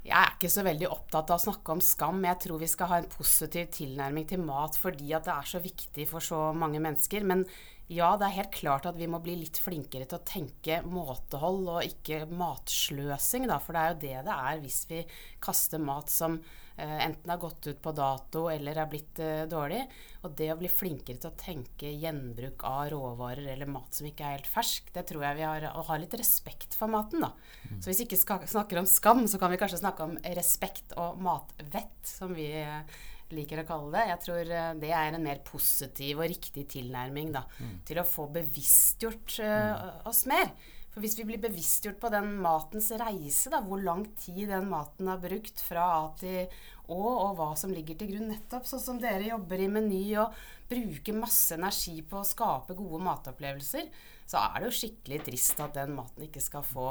Jeg 0.08 0.16
er 0.16 0.36
ikke 0.38 0.52
så 0.52 0.64
veldig 0.64 0.88
opptatt 0.88 1.32
av 1.34 1.40
å 1.40 1.44
snakke 1.50 1.74
om 1.74 1.82
skam. 1.84 2.22
Jeg 2.24 2.40
tror 2.46 2.62
vi 2.62 2.70
skal 2.72 2.92
ha 2.92 3.00
en 3.02 3.10
positiv 3.12 3.68
tilnærming 3.76 4.28
til 4.30 4.40
mat 4.40 4.78
fordi 4.80 5.10
at 5.18 5.26
det 5.28 5.34
er 5.34 5.50
så 5.50 5.60
viktig 5.64 6.06
for 6.08 6.24
så 6.24 6.40
mange 6.56 6.80
mennesker. 6.84 7.26
Men 7.28 7.44
ja, 7.88 8.10
det 8.20 8.28
er 8.28 8.36
helt 8.42 8.52
klart 8.52 8.86
at 8.90 8.98
vi 9.00 9.08
må 9.08 9.22
bli 9.24 9.38
litt 9.40 9.62
flinkere 9.64 10.04
til 10.10 10.20
å 10.20 10.28
tenke 10.28 10.82
måtehold 10.84 11.70
og 11.78 11.86
ikke 11.88 12.26
matsløsing, 12.28 13.48
da. 13.48 13.62
For 13.64 13.78
det 13.78 13.84
er 13.84 13.94
jo 13.94 14.00
det 14.02 14.24
det 14.28 14.36
er 14.52 14.64
hvis 14.64 14.80
vi 14.90 15.00
kaster 15.44 15.80
mat 15.80 16.12
som 16.12 16.36
eh, 16.76 16.98
enten 17.06 17.32
har 17.32 17.40
gått 17.40 17.70
ut 17.70 17.80
på 17.80 17.96
dato 17.96 18.50
eller 18.52 18.82
er 18.84 18.92
blitt 18.92 19.24
eh, 19.24 19.46
dårlig. 19.48 19.86
Og 20.28 20.36
det 20.36 20.52
å 20.52 20.60
bli 20.60 20.68
flinkere 20.68 21.24
til 21.24 21.32
å 21.32 21.40
tenke 21.40 21.96
gjenbruk 21.96 22.68
av 22.68 22.90
råvarer 22.92 23.54
eller 23.56 23.72
mat 23.72 23.96
som 23.96 24.12
ikke 24.12 24.28
er 24.28 24.36
helt 24.42 24.52
fersk, 24.52 24.92
det 24.92 25.08
tror 25.08 25.24
jeg 25.30 25.40
vi 25.40 25.48
har 25.48 25.72
å 25.72 25.88
ha 25.88 26.02
litt 26.02 26.20
respekt 26.20 26.76
for 26.76 26.92
maten, 26.92 27.24
da. 27.24 27.32
Mm. 27.70 27.78
Så 27.80 27.88
hvis 27.88 28.04
vi 28.04 28.10
ikke 28.10 28.44
snakker 28.52 28.84
om 28.84 28.90
skam, 28.98 29.30
så 29.32 29.40
kan 29.40 29.56
vi 29.56 29.64
kanskje 29.64 29.80
snakke 29.86 30.10
om 30.10 30.20
respekt 30.36 30.92
og 31.00 31.24
matvett, 31.24 32.02
som 32.04 32.36
vi 32.36 32.52
eh, 32.66 33.00
liker 33.36 33.62
å 33.62 33.68
kalle 33.68 33.92
det. 33.96 34.06
Jeg 34.12 34.24
tror 34.24 34.56
eh, 34.60 34.72
det 34.82 34.94
er 34.96 35.12
en 35.18 35.24
mer 35.24 35.44
positiv 35.48 36.22
og 36.22 36.32
riktig 36.32 36.68
tilnærming 36.78 37.34
da, 37.36 37.44
mm. 37.60 37.76
til 37.88 38.02
å 38.02 38.08
få 38.08 38.30
bevisstgjort 38.38 39.38
uh, 39.44 40.08
oss 40.10 40.26
mer. 40.30 40.52
For 40.98 41.06
hvis 41.06 41.18
vi 41.20 41.28
blir 41.30 41.42
bevisstgjort 41.44 42.00
på 42.02 42.10
den 42.10 42.32
matens 42.42 42.88
reise, 42.98 43.52
da, 43.54 43.60
hvor 43.62 43.78
lang 43.84 44.08
tid 44.18 44.48
den 44.50 44.66
maten 44.72 45.12
har 45.12 45.20
brukt 45.22 45.62
fra 45.62 45.84
A 46.00 46.04
til 46.18 46.48
Å, 46.88 46.98
og 46.98 47.36
hva 47.38 47.52
som 47.60 47.70
ligger 47.70 48.00
til 48.00 48.14
grunn, 48.14 48.32
nettopp 48.32 48.66
sånn 48.66 48.82
som 48.82 49.02
dere 49.02 49.28
jobber 49.28 49.62
i 49.62 49.68
Meny 49.70 50.02
og 50.24 50.34
bruker 50.72 51.20
masse 51.20 51.54
energi 51.54 52.00
på 52.02 52.22
å 52.22 52.26
skape 52.26 52.74
gode 52.80 53.02
matopplevelser, 53.06 53.92
så 54.26 54.42
er 54.42 54.58
det 54.58 54.72
jo 54.72 54.78
skikkelig 54.80 55.20
trist 55.28 55.62
at 55.62 55.78
den 55.78 55.94
maten 56.00 56.26
ikke 56.26 56.42
skal 56.42 56.66
få 56.66 56.88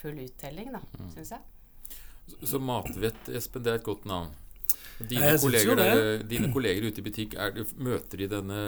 full 0.00 0.22
uttelling, 0.24 0.72
da, 0.78 0.80
mm. 0.96 1.10
syns 1.18 1.34
jeg. 1.34 1.92
Så, 2.24 2.40
så 2.54 2.62
matvett, 2.62 3.28
Espen, 3.28 3.66
det 3.66 3.74
er 3.74 3.82
et 3.82 3.86
godt 3.90 4.08
navn? 4.08 4.32
Dine 5.00 5.34
kolleger, 5.42 5.78
der, 5.78 6.22
dine 6.28 6.50
kolleger, 6.54 6.86
ute 6.86 7.02
i 7.02 7.04
butikk, 7.04 7.34
er, 7.40 7.56
møter 7.82 8.20
de 8.20 8.28
denne, 8.30 8.58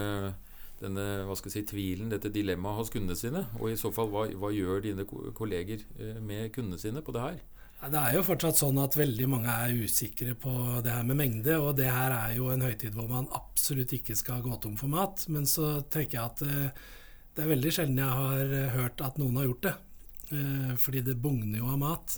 denne 0.81 1.05
hva 1.27 1.37
skal 1.39 1.51
jeg 1.51 1.61
si, 1.61 1.67
tvilen, 1.71 2.09
dette 2.11 2.31
dilemmaet 2.33 2.81
hos 2.81 2.91
kundene 2.93 3.15
sine? 3.19 3.45
Og 3.61 3.71
i 3.71 3.77
så 3.79 3.93
fall, 3.95 4.11
hva, 4.11 4.25
hva 4.35 4.51
gjør 4.51 4.83
dine 4.83 5.07
kolleger 5.07 5.85
eh, 5.99 6.19
med 6.19 6.51
kundene 6.55 6.81
sine 6.81 7.03
på 7.05 7.15
det 7.15 7.23
her? 7.23 7.39
Det 7.77 7.99
er 8.01 8.15
jo 8.17 8.25
fortsatt 8.25 8.57
sånn 8.57 8.79
at 8.81 8.95
veldig 8.97 9.27
mange 9.29 9.53
er 9.53 9.75
usikre 9.85 10.33
på 10.41 10.51
det 10.83 10.95
her 10.95 11.03
med 11.07 11.19
mengde. 11.19 11.59
Og 11.61 11.75
det 11.77 11.87
her 11.93 12.15
er 12.15 12.35
jo 12.35 12.49
en 12.51 12.65
høytid 12.65 12.97
hvor 12.97 13.07
man 13.11 13.29
absolutt 13.37 13.93
ikke 13.99 14.17
skal 14.17 14.41
gå 14.43 14.57
tom 14.59 14.75
for 14.79 14.91
mat. 14.91 15.27
Men 15.31 15.45
så 15.47 15.77
tenker 15.85 16.19
jeg 16.19 16.25
at 16.25 16.45
eh, 16.47 16.87
det 17.37 17.45
er 17.45 17.53
veldig 17.53 17.71
sjelden 17.71 18.01
jeg 18.01 18.17
har 18.19 18.55
hørt 18.73 19.05
at 19.05 19.21
noen 19.21 19.37
har 19.37 19.47
gjort 19.51 19.67
det. 19.69 19.75
Eh, 20.33 20.73
fordi 20.75 21.05
det 21.05 21.19
bugner 21.21 21.61
jo 21.61 21.69
av 21.71 21.79
mat. 21.79 22.17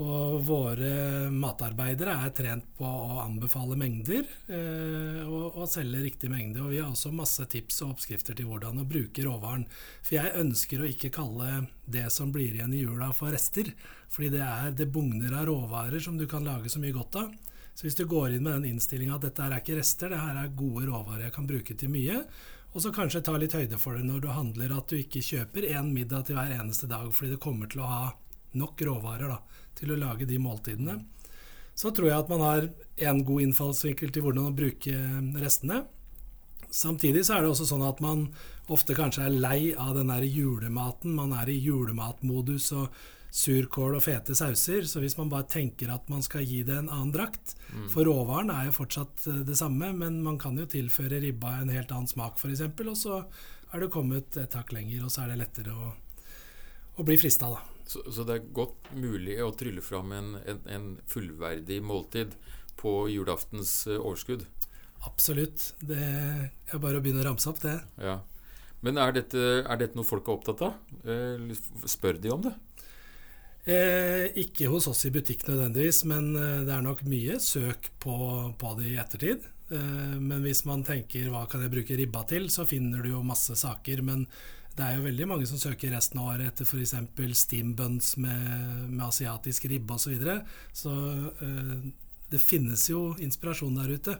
Og 0.00 0.38
våre 0.48 1.28
matarbeidere 1.28 2.14
er 2.24 2.30
trent 2.32 2.70
på 2.78 2.88
å 2.88 3.18
anbefale 3.20 3.76
mengder 3.76 4.22
eh, 4.48 5.20
og, 5.26 5.58
og, 5.58 5.66
selge 5.68 6.00
riktig 6.06 6.30
mengde. 6.32 6.62
Og 6.64 6.72
vi 6.72 6.78
har 6.80 6.88
også 6.88 7.12
masse 7.12 7.44
tips 7.52 7.82
og 7.84 7.96
oppskrifter 7.96 8.38
til 8.38 8.48
hvordan 8.48 8.80
å 8.80 8.86
bruke 8.88 9.26
råvaren. 9.26 9.66
For 10.00 10.16
jeg 10.16 10.32
ønsker 10.40 10.80
å 10.80 10.88
ikke 10.88 11.12
kalle 11.12 11.66
det 11.84 12.06
som 12.14 12.32
blir 12.32 12.56
igjen 12.56 12.72
i 12.72 12.80
jula 12.80 13.10
for 13.16 13.34
rester. 13.34 13.68
Fordi 14.08 14.32
det, 14.38 14.40
er, 14.46 14.72
det 14.78 14.88
bugner 14.94 15.36
av 15.36 15.50
råvarer 15.50 16.00
som 16.00 16.16
du 16.16 16.24
kan 16.30 16.48
lage 16.48 16.72
så 16.72 16.80
mye 16.80 16.96
godt 16.96 17.20
av. 17.20 17.36
Så 17.74 17.84
hvis 17.84 18.00
du 18.00 18.06
går 18.08 18.38
inn 18.38 18.46
med 18.46 18.56
den 18.56 18.72
innstillinga 18.72 19.18
at 19.18 19.28
dette 19.28 19.44
er 19.44 19.58
ikke 19.58 19.76
rester, 19.82 20.10
det 20.12 20.22
her 20.22 20.40
er 20.40 20.56
gode 20.56 20.88
råvarer 20.88 21.28
jeg 21.28 21.36
kan 21.36 21.46
bruke 21.48 21.76
til 21.76 21.92
mye, 21.92 22.24
og 22.70 22.82
så 22.82 22.92
kanskje 22.94 23.22
ta 23.26 23.36
litt 23.40 23.54
høyde 23.56 23.78
for 23.80 23.96
det 23.96 24.04
når 24.06 24.24
du 24.24 24.28
handler, 24.32 24.74
at 24.76 24.90
du 24.90 24.98
ikke 24.98 25.22
kjøper 25.24 25.68
én 25.70 25.92
middag 25.94 26.26
til 26.26 26.38
hver 26.38 26.52
eneste 26.54 26.88
dag 26.90 27.08
fordi 27.14 27.34
det 27.34 27.42
kommer 27.42 27.70
til 27.70 27.82
å 27.84 27.88
ha 27.90 28.02
nok 28.58 28.82
råvarer. 28.88 29.28
da 29.28 29.40
til 29.80 29.94
å 29.94 30.00
lage 30.00 30.28
de 30.28 30.40
måltidene. 30.40 30.98
Så 31.78 31.92
tror 31.96 32.10
jeg 32.10 32.20
at 32.20 32.32
man 32.32 32.44
har 32.44 32.66
en 33.10 33.22
god 33.24 33.46
innfallsvinkel 33.46 34.12
til 34.12 34.26
hvordan 34.26 34.50
å 34.50 34.56
bruke 34.56 34.96
restene. 35.40 35.84
Samtidig 36.70 37.24
så 37.26 37.36
er 37.36 37.44
det 37.44 37.54
også 37.54 37.70
sånn 37.70 37.86
at 37.86 38.02
man 38.04 38.26
ofte 38.70 38.94
kanskje 38.94 39.24
er 39.26 39.38
lei 39.42 39.62
av 39.72 39.96
den 39.96 40.12
der 40.12 40.26
julematen. 40.26 41.16
Man 41.16 41.32
er 41.34 41.50
i 41.50 41.56
julematmodus 41.58 42.68
og 42.76 43.00
surkål 43.34 43.96
og 43.96 44.04
fete 44.04 44.36
sauser. 44.36 44.84
Så 44.86 45.02
hvis 45.02 45.16
man 45.18 45.32
bare 45.32 45.48
tenker 45.50 45.90
at 45.94 46.10
man 46.12 46.22
skal 46.26 46.44
gi 46.44 46.60
det 46.66 46.76
en 46.76 46.90
annen 46.90 47.14
drakt 47.14 47.54
For 47.94 48.04
råvaren 48.06 48.52
er 48.52 48.68
jo 48.68 48.76
fortsatt 48.82 49.26
eh, 49.30 49.42
det 49.46 49.56
samme, 49.58 49.92
men 49.96 50.20
man 50.26 50.38
kan 50.42 50.58
jo 50.58 50.68
tilføre 50.68 51.22
ribba 51.22 51.56
en 51.58 51.72
helt 51.72 51.90
annen 51.94 52.10
smak, 52.10 52.38
f.eks. 52.38 52.66
Og 52.66 52.96
så 52.98 53.22
er 53.70 53.80
du 53.80 53.90
kommet 53.90 54.36
et 54.38 54.54
hakk 54.58 54.74
lenger, 54.74 55.06
og 55.06 55.14
så 55.14 55.24
er 55.24 55.32
det 55.32 55.42
lettere 55.46 55.74
å, 55.74 55.92
å 56.98 57.06
bli 57.06 57.18
frista, 57.18 57.50
da. 57.54 57.79
Så, 57.90 58.04
så, 58.06 58.22
det 58.26 58.36
er 58.36 58.50
godt 58.54 58.92
mulig 58.94 59.40
å 59.42 59.50
trylle 59.58 59.82
fram 59.82 60.12
en, 60.14 60.34
en, 60.46 60.60
en 60.70 60.88
fullverdig 61.10 61.80
måltid 61.82 62.36
på 62.78 62.92
julaftens 63.10 63.72
uh, 63.90 63.98
overskudd? 63.98 64.44
Absolutt. 65.08 65.72
Det 65.82 65.98
er 65.98 66.82
bare 66.82 67.00
å 67.00 67.02
begynne 67.02 67.24
å 67.24 67.30
ramse 67.30 67.50
opp 67.50 67.62
det. 67.64 67.78
Ja. 67.98 68.20
Men 68.84 69.00
er 69.00 69.14
dette, 69.16 69.40
er 69.60 69.80
dette, 69.80 69.96
noe 69.98 70.08
folk 70.08 70.28
er 70.28 70.38
opptatt 70.38 70.62
av? 70.64 70.76
Eh, 71.04 71.50
spør 71.88 72.20
de 72.20 72.32
om 72.32 72.44
det? 72.46 72.52
Eh, 73.68 74.30
ikke 74.40 74.70
hos 74.72 74.86
oss 74.88 75.04
i 75.04 75.12
butikk 75.12 75.44
nødvendigvis, 75.48 76.04
men 76.08 76.30
eh, 76.32 76.62
det 76.64 76.72
er 76.72 76.84
nok 76.84 77.02
mye 77.08 77.36
søk 77.44 77.90
på, 78.00 78.14
på 78.60 78.70
det 78.78 78.88
i 78.88 78.96
ettertid. 79.00 79.44
Eh, 79.70 80.16
men 80.16 80.40
hvis 80.46 80.64
man 80.68 80.84
tenker 80.86 81.28
hva 81.32 81.44
kan 81.50 81.64
jeg 81.64 81.74
bruke 81.74 81.98
ribba 81.98 82.24
til, 82.30 82.48
så 82.52 82.64
finner 82.68 83.04
du 83.04 83.12
jo 83.12 83.24
masse 83.26 83.56
saker. 83.60 84.00
Men 84.06 84.24
det 84.78 84.86
er 84.86 84.96
jo 84.96 85.04
veldig 85.04 85.26
mange 85.28 85.48
som 85.50 85.58
søker 85.60 85.92
resten 85.94 86.20
av 86.22 86.30
året 86.34 86.52
etter 86.52 86.68
f.eks. 86.68 86.94
steambuns 87.42 88.14
med, 88.22 88.44
med 88.88 89.02
asiatisk 89.08 89.66
ribbe 89.70 89.96
osv. 89.96 90.06
Så, 90.06 90.12
videre. 90.14 90.36
så 90.72 90.92
eh, 91.42 91.74
det 92.30 92.42
finnes 92.42 92.86
jo 92.90 93.10
inspirasjon 93.18 93.80
der 93.80 93.96
ute. 93.96 94.16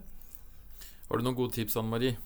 Har 1.11 1.19
du 1.19 1.27
noen 1.27 1.39
gode 1.39 1.55
tips, 1.57 1.79
Anne 1.79 1.91
Marie? 1.91 2.19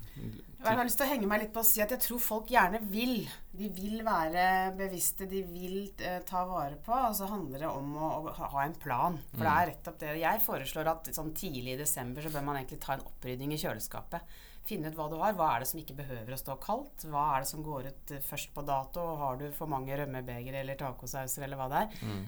Jeg 0.65 0.79
har 0.79 0.87
lyst 0.87 0.97
til 0.97 1.05
å 1.05 1.11
henge 1.11 1.29
meg 1.29 1.43
litt 1.43 1.53
på 1.53 1.61
å 1.61 1.67
si 1.67 1.83
at 1.85 1.93
jeg 1.93 2.01
tror 2.01 2.21
folk 2.21 2.51
gjerne 2.53 2.81
vil. 2.89 3.27
De 3.53 3.69
vil 3.73 4.01
være 4.05 4.73
bevisste, 4.79 5.29
de 5.29 5.43
vil 5.45 5.77
eh, 6.01 6.23
ta 6.25 6.47
vare 6.49 6.79
på. 6.81 6.93
Og 6.93 7.17
så 7.19 7.29
handler 7.29 7.67
det 7.67 7.69
om 7.69 7.91
å, 7.97 8.11
å 8.33 8.49
ha 8.55 8.65
en 8.65 8.77
plan. 8.81 9.19
For 9.35 9.43
mm. 9.43 9.45
det 9.45 9.53
er 9.53 9.69
rett 9.71 9.91
opp 9.93 10.01
det. 10.01 10.15
Jeg 10.23 10.43
foreslår 10.47 10.91
at 10.95 11.13
sånn 11.17 11.35
tidlig 11.37 11.77
i 11.77 11.83
desember 11.83 12.25
så 12.25 12.33
bør 12.33 12.47
man 12.49 12.61
egentlig 12.61 12.81
ta 12.85 12.97
en 12.97 13.05
opprydding 13.05 13.53
i 13.53 13.61
kjøleskapet. 13.61 14.37
Finne 14.65 14.89
ut 14.89 14.97
hva 14.97 15.11
du 15.13 15.19
har. 15.21 15.35
Hva 15.37 15.51
er 15.53 15.63
det 15.63 15.69
som 15.69 15.81
ikke 15.81 15.97
behøver 15.99 16.33
å 16.33 16.41
stå 16.41 16.57
kaldt? 16.63 17.05
Hva 17.13 17.25
er 17.35 17.45
det 17.45 17.51
som 17.51 17.65
går 17.65 17.89
ut 17.91 18.13
eh, 18.17 18.23
først 18.25 18.55
på 18.57 18.65
dato? 18.65 19.03
Har 19.21 19.41
du 19.41 19.51
for 19.53 19.69
mange 19.69 19.97
rømmebegre 20.01 20.63
eller 20.63 20.79
tacosauser 20.81 21.45
eller 21.45 21.61
hva 21.61 21.71
det 21.73 21.83
er? 21.83 21.99
Mm. 22.01 22.23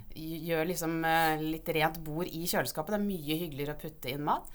Gjør 0.50 0.66
liksom 0.68 0.98
eh, 1.08 1.46
litt 1.56 1.70
rent 1.78 2.02
bord 2.04 2.28
i 2.28 2.42
kjøleskapet. 2.44 2.92
Det 2.92 3.00
er 3.00 3.06
mye 3.06 3.38
hyggeligere 3.44 3.78
å 3.78 3.80
putte 3.86 4.12
inn 4.12 4.26
mat. 4.28 4.52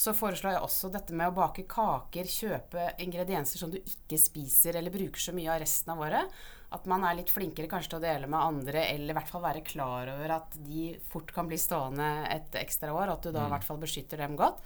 Så 0.00 0.14
foreslår 0.16 0.54
jeg 0.54 0.64
også 0.64 0.88
dette 0.90 1.14
med 1.14 1.28
å 1.28 1.34
bake 1.36 1.66
kaker, 1.68 2.28
kjøpe 2.30 2.86
ingredienser 3.04 3.60
som 3.60 3.70
du 3.70 3.76
ikke 3.78 4.16
spiser 4.18 4.78
eller 4.80 4.94
bruker 4.94 5.20
så 5.20 5.34
mye 5.36 5.50
av 5.52 5.60
resten 5.60 5.92
av 5.92 6.00
året. 6.02 6.38
At 6.74 6.86
man 6.90 7.04
er 7.04 7.18
litt 7.18 7.30
flinkere 7.30 7.68
kanskje 7.70 7.92
til 7.92 7.98
å 7.98 8.04
dele 8.06 8.30
med 8.30 8.40
andre, 8.40 8.86
eller 8.94 9.12
i 9.12 9.16
hvert 9.18 9.30
fall 9.30 9.42
være 9.44 9.62
klar 9.66 10.10
over 10.14 10.32
at 10.38 10.56
de 10.64 10.94
fort 11.10 11.30
kan 11.34 11.50
bli 11.50 11.58
stående 11.60 12.08
et 12.30 12.56
ekstra 12.62 12.94
år, 12.94 13.10
og 13.10 13.18
at 13.18 13.28
du 13.28 13.30
da 13.30 13.44
i 13.44 13.50
mm. 13.50 13.54
hvert 13.56 13.66
fall 13.66 13.82
beskytter 13.82 14.22
dem 14.24 14.38
godt. 14.40 14.62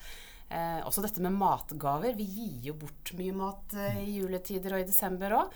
Eh, 0.53 0.81
også 0.85 1.03
dette 1.03 1.23
med 1.25 1.35
matgaver. 1.35 2.15
Vi 2.19 2.27
gir 2.29 2.69
jo 2.69 2.75
bort 2.79 3.15
mye 3.19 3.35
mat 3.37 3.77
eh, 3.81 4.03
i 4.05 4.19
juletider 4.19 4.77
og 4.77 4.85
i 4.85 4.89
desember 4.89 5.39
òg. 5.39 5.55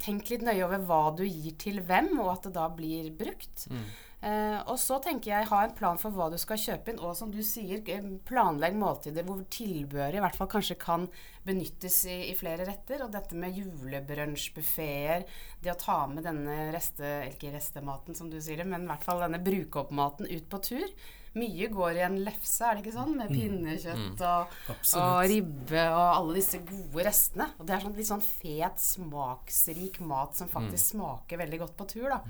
Tenk 0.00 0.28
litt 0.30 0.44
nøye 0.44 0.64
over 0.66 0.84
hva 0.84 1.00
du 1.16 1.24
gir 1.24 1.56
til 1.60 1.80
hvem, 1.84 2.12
og 2.20 2.34
at 2.36 2.48
det 2.48 2.56
da 2.58 2.68
blir 2.72 3.08
brukt. 3.16 3.66
Mm. 3.72 3.86
Eh, 4.26 4.58
og 4.72 4.78
så 4.80 4.96
tenker 5.04 5.30
jeg 5.30 5.48
ha 5.50 5.58
en 5.62 5.74
plan 5.76 5.98
for 6.00 6.14
hva 6.14 6.30
du 6.32 6.38
skal 6.40 6.58
kjøpe 6.58 6.92
inn, 6.92 7.00
og 7.04 7.12
som 7.18 7.32
du 7.32 7.42
sier, 7.44 7.82
eh, 7.92 8.06
planlegg 8.28 8.78
måltider 8.78 9.26
hvor 9.26 9.42
tilbehøret 9.52 10.16
i 10.18 10.22
hvert 10.24 10.38
fall 10.38 10.48
kanskje 10.50 10.78
kan 10.80 11.04
benyttes 11.46 12.00
i, 12.08 12.16
i 12.30 12.38
flere 12.38 12.64
retter. 12.68 13.04
Og 13.04 13.12
dette 13.12 13.36
med 13.38 13.56
julebrunsjbuffeer, 13.60 15.26
det 15.62 15.72
å 15.72 15.78
ta 15.80 16.00
med 16.10 16.24
denne 16.26 16.70
reste, 16.74 17.12
ikke 17.32 17.52
restematen 17.54 18.16
som 18.18 18.32
du 18.32 18.40
sier 18.40 18.64
det, 18.64 18.70
men 18.72 18.88
i 18.88 18.90
hvert 18.92 19.04
fall 19.06 19.22
denne 19.24 19.42
bruke 19.44 19.84
opp-maten 19.84 20.28
ut 20.32 20.50
på 20.52 20.64
tur. 20.72 20.90
Mye 21.36 21.68
går 21.72 21.98
i 21.98 22.04
en 22.06 22.18
lefse, 22.24 22.64
er 22.64 22.78
det 22.78 22.84
ikke 22.84 22.96
sånn? 22.96 23.14
Med 23.18 23.30
mm. 23.30 23.36
pinnekjøtt 23.36 24.22
mm. 24.22 24.26
og, 24.26 24.58
og, 24.96 25.22
ribbe 25.28 25.86
og 25.92 26.04
alle 26.08 26.36
disse 26.38 26.62
gode 26.64 27.06
restene. 27.06 27.50
Og 27.58 27.68
det 27.68 27.76
er 27.76 27.84
sånn 27.84 27.96
litt 27.98 28.10
sånn 28.10 28.24
fet, 28.24 28.82
smaksrik 28.82 30.00
mat 30.06 30.38
som 30.38 30.50
faktisk 30.50 30.80
mm. 30.80 30.92
smaker 30.94 31.42
veldig 31.44 31.64
godt 31.64 31.76
på 31.76 31.90
tur, 31.92 32.08
da. 32.14 32.22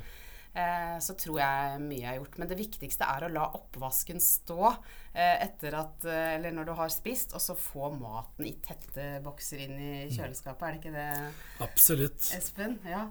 Eh, 0.57 0.99
så 1.05 1.13
tror 1.21 1.37
jeg 1.43 1.81
mye 1.85 2.07
er 2.09 2.17
gjort. 2.17 2.39
Men 2.41 2.49
det 2.49 2.57
viktigste 2.57 3.09
er 3.13 3.27
å 3.27 3.33
la 3.33 3.45
oppvasken 3.59 4.23
stå 4.23 4.61
eh, 4.71 5.37
etter 5.45 5.77
at 5.77 6.07
eh, 6.09 6.37
Eller 6.39 6.55
når 6.57 6.71
du 6.71 6.73
har 6.79 6.93
spist, 6.93 7.35
og 7.37 7.45
så 7.45 7.57
få 7.59 7.91
maten 7.93 8.49
i 8.49 8.55
tette 8.65 9.19
bokser 9.25 9.67
inn 9.67 9.77
i 9.77 9.91
kjøleskapet. 10.09 10.65
Er 10.65 10.73
det 10.73 10.81
ikke 10.81 10.95
det, 10.97 11.33
Absolutt. 11.67 12.31
Espen? 12.39 12.79
Ja. 12.89 13.05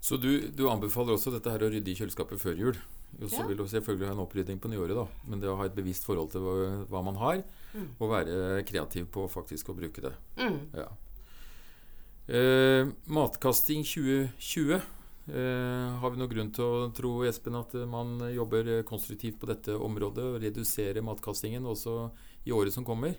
Så 0.00 0.18
du, 0.18 0.50
du, 0.50 0.64
anbefaler 0.72 1.14
også 1.14 1.30
dette 1.34 1.52
her 1.52 1.62
å 1.62 1.70
rydde 1.70 1.92
i 1.92 1.98
kjøleskapet 2.00 2.42
før 2.42 2.58
jul? 2.58 2.82
Og 3.18 3.26
så 3.28 3.42
ja. 3.42 3.48
vil 3.48 3.58
du 3.58 3.66
selvfølgelig 3.68 4.08
ha 4.08 4.14
en 4.14 4.22
opprydding 4.22 4.60
på 4.62 4.70
nyåret, 4.72 4.96
da. 4.96 5.06
Men 5.28 5.42
det 5.42 5.50
å 5.50 5.58
ha 5.58 5.66
et 5.68 5.76
bevisst 5.76 6.06
forhold 6.06 6.30
til 6.32 6.44
hva, 6.44 6.54
hva 6.88 7.02
man 7.04 7.18
har, 7.20 7.42
mm. 7.74 7.88
og 7.98 8.12
være 8.14 8.38
kreativ 8.68 9.10
på 9.12 9.26
faktisk 9.32 9.72
å 9.72 9.76
bruke 9.76 10.06
det. 10.06 10.14
Mm. 10.40 10.60
Ja. 10.78 10.88
Eh, 12.30 12.94
matkasting 13.10 13.84
2020 13.84 14.80
Eh, 15.30 15.98
har 16.00 16.10
vi 16.10 16.18
noen 16.18 16.30
grunn 16.30 16.48
til 16.54 16.64
å 16.64 16.86
tro 16.96 17.10
Espen, 17.28 17.54
at 17.58 17.74
man 17.86 18.18
jobber 18.32 18.80
konstruktivt 18.88 19.38
på 19.38 19.50
dette 19.50 19.76
området 19.76 20.24
og 20.26 20.38
reduserer 20.42 21.04
matkastingen 21.06 21.68
også 21.70 22.08
i 22.48 22.54
året 22.56 22.74
som 22.74 22.86
kommer? 22.86 23.14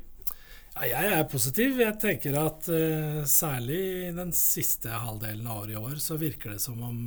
Ja, 0.74 0.88
jeg 0.88 1.14
er 1.20 1.30
positiv. 1.32 1.80
Jeg 1.80 2.00
tenker 2.02 2.36
at 2.42 2.68
eh, 2.72 3.22
særlig 3.30 3.80
i 4.10 4.12
den 4.16 4.34
siste 4.36 4.92
halvdelen 4.92 5.48
av 5.48 5.64
året 5.64 5.76
i 5.76 5.80
år, 5.80 5.96
så 6.04 6.20
virker 6.20 6.56
det 6.56 6.64
som 6.64 6.80
om, 6.84 7.00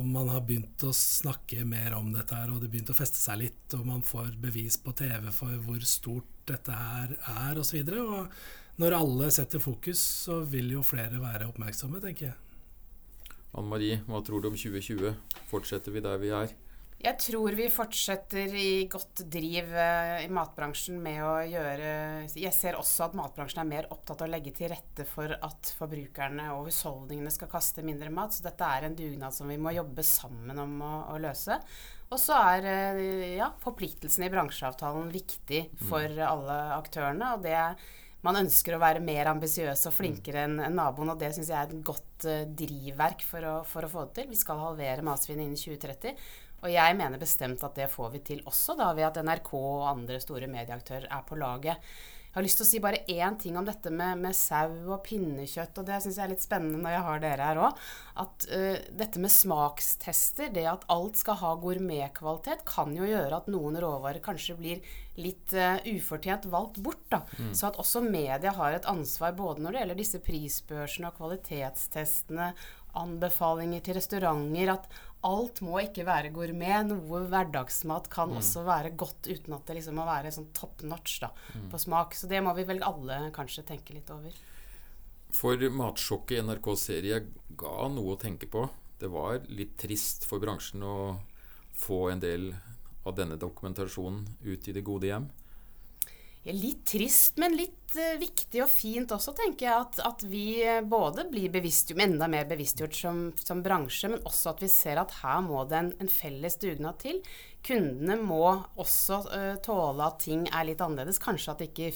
om 0.00 0.12
man 0.12 0.28
har 0.32 0.44
begynt 0.46 0.82
å 0.86 0.92
snakke 0.94 1.64
mer 1.68 1.96
om 1.96 2.12
dette 2.14 2.36
her, 2.36 2.52
og 2.52 2.62
det 2.62 2.70
begynt 2.72 2.92
å 2.92 2.96
feste 2.96 3.20
seg 3.20 3.40
litt, 3.44 3.64
og 3.78 3.86
man 3.88 4.04
får 4.06 4.36
bevis 4.42 4.78
på 4.82 4.94
TV 4.96 5.30
for 5.34 5.56
hvor 5.66 5.84
stort 5.88 6.32
dette 6.48 6.76
her 6.76 7.16
er, 7.16 7.60
osv. 7.60 7.80
Og, 7.80 7.90
så 7.90 8.02
og 8.04 8.82
når 8.82 8.98
alle 8.98 9.30
setter 9.32 9.62
fokus, 9.62 10.00
så 10.26 10.42
vil 10.44 10.74
jo 10.74 10.82
flere 10.84 11.20
være 11.22 11.48
oppmerksomme, 11.48 12.00
tenker 12.02 12.28
jeg. 12.28 12.36
Anne 13.56 13.70
Marie, 13.70 14.02
hva 14.04 14.20
tror 14.20 14.42
du 14.44 14.50
om 14.50 14.58
2020? 14.58 15.14
Fortsetter 15.48 15.94
vi 15.94 16.02
der 16.04 16.20
vi 16.20 16.32
er? 16.36 16.52
Jeg 16.96 17.20
tror 17.20 17.52
vi 17.52 17.66
fortsetter 17.68 18.54
i 18.56 18.86
godt 18.88 19.20
driv 19.28 19.68
eh, 19.76 20.22
i 20.24 20.30
matbransjen 20.32 20.96
med 21.04 21.20
å 21.20 21.34
gjøre 21.44 21.90
Jeg 22.32 22.52
ser 22.56 22.78
også 22.78 23.10
at 23.10 23.18
matbransjen 23.18 23.60
er 23.60 23.68
mer 23.68 23.88
opptatt 23.92 24.24
av 24.24 24.30
å 24.30 24.32
legge 24.32 24.54
til 24.56 24.72
rette 24.72 25.04
for 25.08 25.34
at 25.36 25.74
forbrukerne 25.76 26.48
og 26.54 26.70
husholdningene 26.70 27.34
skal 27.34 27.52
kaste 27.52 27.84
mindre 27.84 28.08
mat. 28.08 28.32
Så 28.32 28.46
dette 28.46 28.70
er 28.72 28.88
en 28.88 28.96
dugnad 28.96 29.36
som 29.36 29.52
vi 29.52 29.58
må 29.60 29.74
jobbe 29.76 30.06
sammen 30.08 30.56
om 30.62 30.80
å, 30.80 30.94
å 31.12 31.20
løse. 31.20 31.60
Og 32.08 32.22
så 32.22 32.40
er 32.54 32.70
eh, 32.72 33.36
ja, 33.36 33.52
forpliktelsene 33.60 34.30
i 34.30 34.32
bransjeavtalen 34.32 35.12
viktig 35.12 35.66
for 35.84 36.08
mm. 36.08 36.24
alle 36.30 36.58
aktørene. 36.80 37.36
og 37.36 37.44
det 37.44 37.60
man 38.26 38.40
ønsker 38.40 38.74
å 38.74 38.80
være 38.82 39.02
mer 39.04 39.28
ambisiøs 39.30 39.84
og 39.86 39.94
flinkere 39.94 40.46
enn 40.46 40.58
en 40.64 40.76
naboen. 40.78 41.12
Og 41.12 41.20
det 41.20 41.32
syns 41.36 41.50
jeg 41.52 41.58
er 41.60 41.70
et 41.70 41.84
godt 41.86 42.26
uh, 42.26 42.42
drivverk 42.58 43.22
for 43.26 43.46
å, 43.46 43.54
for 43.68 43.86
å, 43.86 43.90
få 43.92 44.06
det 44.06 44.16
til. 44.18 44.30
Vi 44.32 44.40
skal 44.40 44.62
halvere 44.62 45.04
matsvinnet 45.06 45.46
innen 45.46 45.60
2030. 45.60 46.16
Og 46.64 46.72
jeg 46.72 46.98
mener 46.98 47.20
bestemt 47.20 47.62
at 47.66 47.78
det 47.78 47.90
får 47.92 48.12
vi 48.16 48.24
til 48.32 48.44
også, 48.48 48.76
da 48.78 48.90
ved 48.96 49.08
at 49.10 49.22
NRK 49.24 49.54
og 49.58 49.88
andre 49.92 50.20
store 50.22 50.48
medieaktører 50.50 51.08
er 51.10 51.24
på 51.26 51.38
laget. 51.38 51.82
Jeg 52.36 52.42
har 52.42 52.44
lyst 52.44 52.58
til 52.60 52.66
å 52.66 52.68
si 52.68 52.78
bare 52.84 52.98
én 53.08 53.36
ting 53.40 53.54
om 53.56 53.64
dette 53.64 53.88
med, 53.88 54.18
med 54.20 54.36
sau 54.36 54.90
og 54.92 54.98
pinnekjøtt, 55.06 55.78
og 55.80 55.86
det 55.88 56.02
syns 56.04 56.18
jeg 56.18 56.24
er 56.26 56.32
litt 56.34 56.44
spennende 56.44 56.82
når 56.82 56.92
jeg 56.92 57.04
har 57.06 57.22
dere 57.22 57.46
her 57.48 57.60
òg. 57.64 57.78
At 58.20 58.44
uh, 58.50 58.74
dette 59.00 59.22
med 59.24 59.32
smakstester, 59.32 60.50
det 60.52 60.66
at 60.68 60.84
alt 60.92 61.16
skal 61.16 61.38
ha 61.40 61.54
gourmetkvalitet, 61.62 62.66
kan 62.68 62.92
jo 62.92 63.08
gjøre 63.08 63.38
at 63.40 63.48
noen 63.48 63.80
råvarer 63.80 64.20
kanskje 64.20 64.58
blir 64.58 64.84
litt 65.16 65.56
uh, 65.56 65.80
ufortjent 65.88 66.44
valgt 66.52 66.82
bort. 66.84 67.06
da. 67.08 67.22
Mm. 67.40 67.54
Så 67.56 67.70
at 67.70 67.80
også 67.80 68.04
media 68.04 68.52
har 68.58 68.76
et 68.76 68.90
ansvar 68.92 69.32
både 69.40 69.64
når 69.64 69.72
det 69.72 69.84
gjelder 69.86 70.02
disse 70.02 70.20
prisbørsene 70.28 71.08
og 71.08 71.16
kvalitetstestene, 71.22 72.52
anbefalinger 73.00 73.80
til 73.84 73.96
restauranter, 73.96 74.76
at 74.76 74.92
alt 75.26 75.60
må 75.66 75.78
ikke 75.82 76.06
være 76.06 76.32
gourmet. 76.34 76.86
Noe 76.90 77.22
hverdagsmat 77.30 78.10
kan 78.12 78.32
mm. 78.32 78.40
også 78.40 78.64
være 78.66 78.92
godt 78.98 79.28
uten 79.28 79.56
at 79.56 79.66
det 79.68 79.78
liksom 79.80 79.98
må 79.98 80.06
være 80.08 80.32
sånn 80.34 80.50
top 80.56 80.84
notch 80.86 81.18
da, 81.24 81.32
mm. 81.56 81.68
på 81.72 81.80
smak. 81.82 82.16
Så 82.18 82.30
det 82.30 82.42
må 82.44 82.54
vi 82.56 82.66
vel 82.68 82.84
alle 82.86 83.26
kanskje 83.36 83.66
tenke 83.66 83.96
litt 83.96 84.12
over. 84.14 84.34
For 85.36 85.60
matsjokket 85.80 86.38
i 86.38 86.44
NRK-serie 86.46 87.22
ga 87.58 87.88
noe 87.92 88.14
å 88.14 88.20
tenke 88.20 88.48
på. 88.50 88.64
Det 88.96 89.10
var 89.12 89.42
litt 89.52 89.74
trist 89.80 90.24
for 90.28 90.40
bransjen 90.40 90.84
å 90.86 90.96
få 91.76 92.06
en 92.12 92.22
del 92.22 92.54
av 93.06 93.16
denne 93.18 93.36
dokumentasjonen 93.38 94.24
ut 94.46 94.68
i 94.68 94.74
det 94.74 94.84
gode 94.86 95.10
hjem. 95.10 95.28
Litt 96.46 96.84
trist, 96.86 97.40
men 97.42 97.56
litt 97.58 97.96
uh, 97.98 98.14
viktig 98.20 98.60
og 98.62 98.70
fint 98.70 99.10
også, 99.10 99.34
tenker 99.34 99.66
jeg. 99.66 99.86
At, 99.86 99.98
at 100.06 100.22
vi 100.30 100.60
eh, 100.62 100.84
både 100.86 101.24
blir 101.30 101.50
bevisst, 101.50 101.90
enda 101.90 102.28
mer 102.30 102.46
bevisstgjort 102.46 102.94
som, 102.94 103.22
som, 103.40 103.64
bransje, 103.64 104.12
men 104.12 104.22
også 104.22 104.52
at 104.52 104.62
vi 104.62 104.70
ser 104.70 105.00
at 105.02 105.16
her 105.24 105.42
må 105.42 105.64
det 105.66 105.80
en, 105.80 105.90
en 106.04 106.12
felles 106.12 106.58
dugnad 106.62 107.00
til. 107.02 107.18
Kundene 107.66 108.16
må 108.20 108.42
også 108.78 109.18
uh, 109.26 109.54
tåle 109.64 110.06
at 110.06 110.20
ting 110.22 110.44
er 110.46 110.66
litt 110.68 110.82
annerledes. 110.84 111.20
Kanskje 111.22 111.54
at 111.54 111.64
ikke 111.66 111.90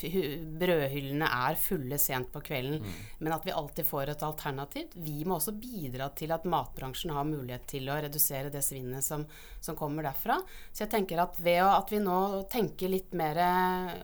brødhyllene 0.60 1.28
er 1.28 1.58
fulle 1.60 1.98
sent 2.00 2.32
på 2.34 2.42
kvelden, 2.50 2.80
mm. 2.82 3.02
men 3.22 3.34
at 3.36 3.46
vi 3.46 3.54
alltid 3.54 3.88
får 3.88 4.14
et 4.14 4.24
alternativ. 4.26 4.96
Vi 4.98 5.20
må 5.24 5.38
også 5.38 5.54
bidra 5.60 6.10
til 6.18 6.34
at 6.34 6.48
matbransjen 6.48 7.14
har 7.14 7.28
mulighet 7.28 7.68
til 7.70 7.90
å 7.90 7.98
redusere 8.02 8.52
det 8.52 8.64
svinnet 8.66 9.06
som, 9.06 9.26
som 9.60 9.78
kommer 9.78 10.06
derfra. 10.06 10.40
Så 10.72 10.84
jeg 10.84 10.94
tenker 10.96 11.22
at 11.22 11.38
ved 11.42 11.62
at 11.64 11.92
vi 11.92 12.02
nå 12.02 12.18
tenker 12.50 12.92
litt 12.92 13.14
mer 13.16 13.38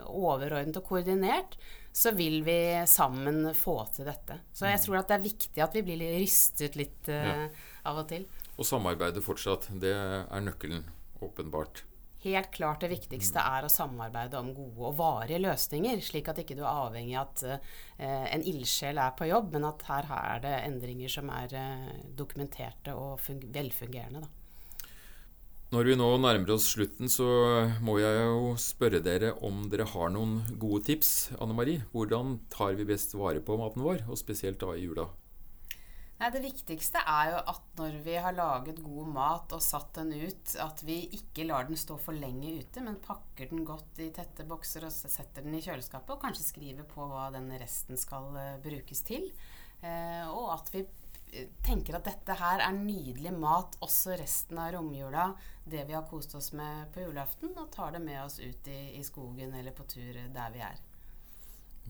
overordnet 0.06 0.80
og 0.80 0.86
koordinert, 0.86 1.58
så 1.96 2.12
vil 2.12 2.42
vi 2.44 2.84
sammen 2.86 3.54
få 3.56 3.78
til 3.96 4.04
dette. 4.04 4.42
Så 4.52 4.68
jeg 4.68 4.82
mm. 4.82 4.84
tror 4.84 4.98
at 5.00 5.08
det 5.08 5.16
er 5.16 5.24
viktig 5.24 5.62
at 5.64 5.78
vi 5.78 5.82
blir 5.86 6.04
rystet 6.20 6.76
litt 6.76 7.08
uh, 7.08 7.22
ja. 7.24 7.48
av 7.88 8.02
og 8.02 8.10
til. 8.10 8.28
Og 8.56 8.68
samarbeide 8.68 9.24
fortsatt. 9.24 9.70
Det 9.80 9.94
er 9.96 10.44
nøkkelen 10.44 10.84
åpenbart. 11.24 11.84
Helt 12.26 12.48
klart 12.50 12.80
det 12.82 12.90
viktigste 12.90 13.38
er 13.38 13.66
å 13.66 13.70
samarbeide 13.70 14.38
om 14.40 14.48
gode 14.56 14.88
og 14.88 14.96
varige 14.98 15.38
løsninger, 15.44 16.00
slik 16.02 16.30
at 16.32 16.40
ikke 16.42 16.56
du 16.58 16.64
er 16.64 16.72
avhengig 16.86 17.14
av 17.20 17.28
at 17.28 17.44
uh, 17.46 18.24
en 18.32 18.42
ildsjel 18.42 18.98
er 18.98 19.12
på 19.18 19.28
jobb, 19.28 19.52
men 19.54 19.68
at 19.68 19.84
her, 19.86 20.08
her 20.08 20.32
er 20.32 20.42
det 20.42 20.54
endringer 20.64 21.12
som 21.12 21.30
er 21.30 21.52
uh, 21.54 21.92
dokumenterte 22.18 22.96
og 22.96 23.20
velfungerende. 23.54 24.24
Da. 24.24 24.32
Når 25.74 25.90
vi 25.90 25.94
nå 25.98 26.08
nærmer 26.22 26.54
oss 26.54 26.68
slutten, 26.72 27.10
så 27.10 27.26
må 27.82 27.98
jeg 27.98 28.20
jo 28.22 28.52
spørre 28.62 29.02
dere 29.02 29.32
om 29.44 29.64
dere 29.70 29.88
har 29.90 30.12
noen 30.14 30.38
gode 30.62 30.84
tips. 30.86 31.32
Anne 31.42 31.56
Marie, 31.58 31.82
hvordan 31.90 32.36
tar 32.54 32.78
vi 32.78 32.86
best 32.86 33.16
vare 33.18 33.42
på 33.42 33.58
maten 33.58 33.82
vår, 33.82 34.04
og 34.06 34.18
spesielt 34.18 34.62
da 34.62 34.76
i 34.76 34.84
jula? 34.86 35.08
Nei, 36.16 36.30
Det 36.32 36.40
viktigste 36.40 37.02
er 37.04 37.30
jo 37.34 37.40
at 37.52 37.64
når 37.76 37.96
vi 38.04 38.14
har 38.24 38.32
laget 38.32 38.78
god 38.80 39.08
mat 39.12 39.52
og 39.52 39.60
satt 39.60 39.98
den 39.98 40.14
ut, 40.16 40.54
at 40.62 40.80
vi 40.88 41.02
ikke 41.18 41.44
lar 41.44 41.66
den 41.68 41.76
stå 41.76 41.98
for 42.00 42.16
lenge 42.16 42.54
ute, 42.56 42.80
men 42.84 42.96
pakker 43.04 43.50
den 43.50 43.66
godt 43.68 44.00
i 44.00 44.08
tette 44.16 44.46
bokser 44.48 44.86
og 44.88 44.94
setter 44.96 45.44
den 45.44 45.58
i 45.58 45.60
kjøleskapet, 45.60 46.14
og 46.14 46.22
kanskje 46.22 46.46
skriver 46.46 46.88
på 46.88 47.04
hva 47.10 47.28
den 47.34 47.50
resten 47.60 48.00
skal 48.00 48.30
uh, 48.32 48.56
brukes 48.64 49.04
til. 49.04 49.28
Uh, 49.82 50.24
og 50.32 50.54
at 50.54 50.72
vi 50.72 50.86
eh, 51.36 51.50
tenker 51.66 51.98
at 51.98 52.08
dette 52.08 52.38
her 52.40 52.64
er 52.64 52.78
nydelig 52.78 53.34
mat 53.36 53.76
også 53.84 54.16
resten 54.16 54.56
av 54.62 54.72
romjula, 54.78 55.28
det 55.68 55.84
vi 55.84 55.98
har 55.98 56.08
kost 56.08 56.32
oss 56.38 56.54
med 56.56 56.94
på 56.96 57.04
julaften, 57.04 57.52
og 57.60 57.68
tar 57.76 57.92
det 57.92 58.00
med 58.00 58.22
oss 58.24 58.40
ut 58.40 58.72
i, 58.72 58.96
i 58.96 59.04
skogen 59.04 59.52
eller 59.52 59.76
på 59.76 59.84
tur 59.84 60.16
der 60.16 60.56
vi 60.56 60.64
er. 60.64 60.80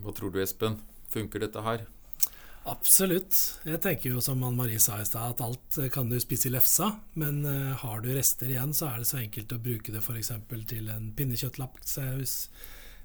Hva 0.02 0.12
tror 0.18 0.34
du, 0.34 0.42
Espen? 0.42 0.80
Funker 1.14 1.46
dette 1.46 1.62
her? 1.62 1.86
Absolutt. 2.66 3.36
Jeg 3.62 3.78
tenker 3.82 4.10
jo 4.10 4.20
som 4.24 4.40
Anne 4.42 4.58
Marie 4.58 4.80
sa 4.82 4.98
i 4.98 5.06
stad, 5.06 5.36
at 5.36 5.42
alt 5.44 5.76
eh, 5.78 5.90
kan 5.92 6.08
du 6.10 6.16
spise 6.22 6.48
i 6.48 6.54
lefsa. 6.54 6.90
Men 7.14 7.44
uh, 7.46 7.76
har 7.78 8.02
du 8.02 8.08
rester 8.14 8.50
igjen, 8.50 8.74
så 8.74 8.88
er 8.90 9.02
det 9.02 9.10
så 9.10 9.20
enkelt 9.20 9.54
å 9.54 9.60
bruke 9.62 9.94
det 9.94 10.02
f.eks. 10.02 10.32
til 10.72 10.90
en 10.90 11.12
pinnekjøttlapsaus. 11.14 12.34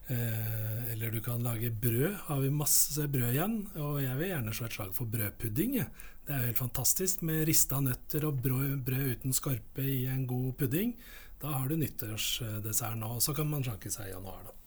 Uh, 0.10 0.92
eller 0.92 1.14
du 1.14 1.20
kan 1.22 1.46
lage 1.46 1.70
brød. 1.70 2.16
Har 2.26 2.42
vi 2.42 2.50
masse 2.54 3.06
brød 3.14 3.36
igjen? 3.36 3.60
Og 3.78 4.00
jeg 4.02 4.18
vil 4.18 4.34
gjerne 4.34 4.56
slå 4.58 4.70
et 4.70 4.78
slag 4.80 4.96
for 4.98 5.14
brødpudding. 5.14 5.78
Det 6.26 6.34
er 6.34 6.42
jo 6.42 6.50
helt 6.50 6.64
fantastisk 6.64 7.22
med 7.28 7.46
rista 7.50 7.84
nøtter 7.86 8.26
og 8.30 8.42
brød, 8.42 8.80
brød 8.88 9.14
uten 9.14 9.38
skorpe 9.38 9.86
i 9.86 10.08
en 10.10 10.26
god 10.30 10.56
pudding. 10.58 10.96
Da 11.42 11.54
har 11.60 11.70
du 11.70 11.78
nyttårsdessert 11.78 12.98
nå. 12.98 13.14
Og 13.20 13.22
så 13.22 13.38
kan 13.38 13.50
man 13.54 13.66
sjanke 13.66 13.94
seg 13.94 14.10
i 14.10 14.16
januar, 14.16 14.42
da. 14.50 14.61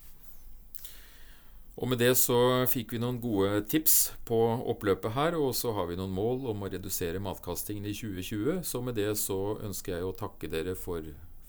Og 1.74 1.90
med 1.90 1.98
det 1.98 2.12
så 2.18 2.36
fikk 2.70 2.94
vi 2.94 3.00
noen 3.02 3.18
gode 3.22 3.64
tips 3.70 4.12
på 4.28 4.38
oppløpet 4.70 5.16
her, 5.16 5.34
og 5.34 5.56
så 5.58 5.72
har 5.74 5.88
vi 5.90 5.98
noen 5.98 6.14
mål 6.14 6.46
om 6.52 6.62
å 6.62 6.70
redusere 6.70 7.22
matkastingen 7.22 7.88
i 7.90 7.94
2020. 7.98 8.60
Så 8.62 8.82
med 8.84 8.94
det 8.98 9.10
så 9.18 9.58
ønsker 9.58 9.96
jeg 9.96 10.06
å 10.06 10.14
takke 10.14 10.50
dere 10.52 10.76
for 10.78 11.02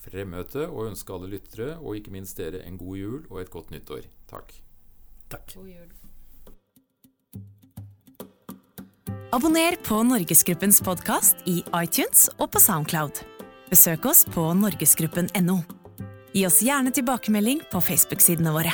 fremmøtet, 0.05 0.65
og 0.65 0.89
ønske 0.89 1.13
alle 1.13 1.29
lyttere, 1.29 1.75
og 1.77 1.99
ikke 1.99 2.13
minst 2.13 2.41
dere, 2.41 2.63
en 2.65 2.79
god 2.81 2.97
jul 2.97 3.21
og 3.29 3.43
et 3.43 3.53
godt 3.53 3.69
nyttår. 3.73 4.09
Takk. 4.31 4.57
Takk. 5.29 5.55
God 5.59 5.69
jul. 5.69 5.93
Abonner 9.35 9.77
på 9.83 9.99
Norgesgruppens 10.07 10.79
podkast 10.85 11.41
i 11.49 11.59
iTunes 11.75 12.29
og 12.39 12.53
på 12.53 12.61
Soundcloud. 12.63 13.21
Besøk 13.69 14.05
oss 14.09 14.23
på 14.31 14.47
norgesgruppen.no. 14.57 15.61
Gi 16.35 16.45
oss 16.47 16.61
gjerne 16.65 16.93
tilbakemelding 16.95 17.65
på 17.71 17.81
Facebook-sidene 17.83 18.53
våre. 18.55 18.73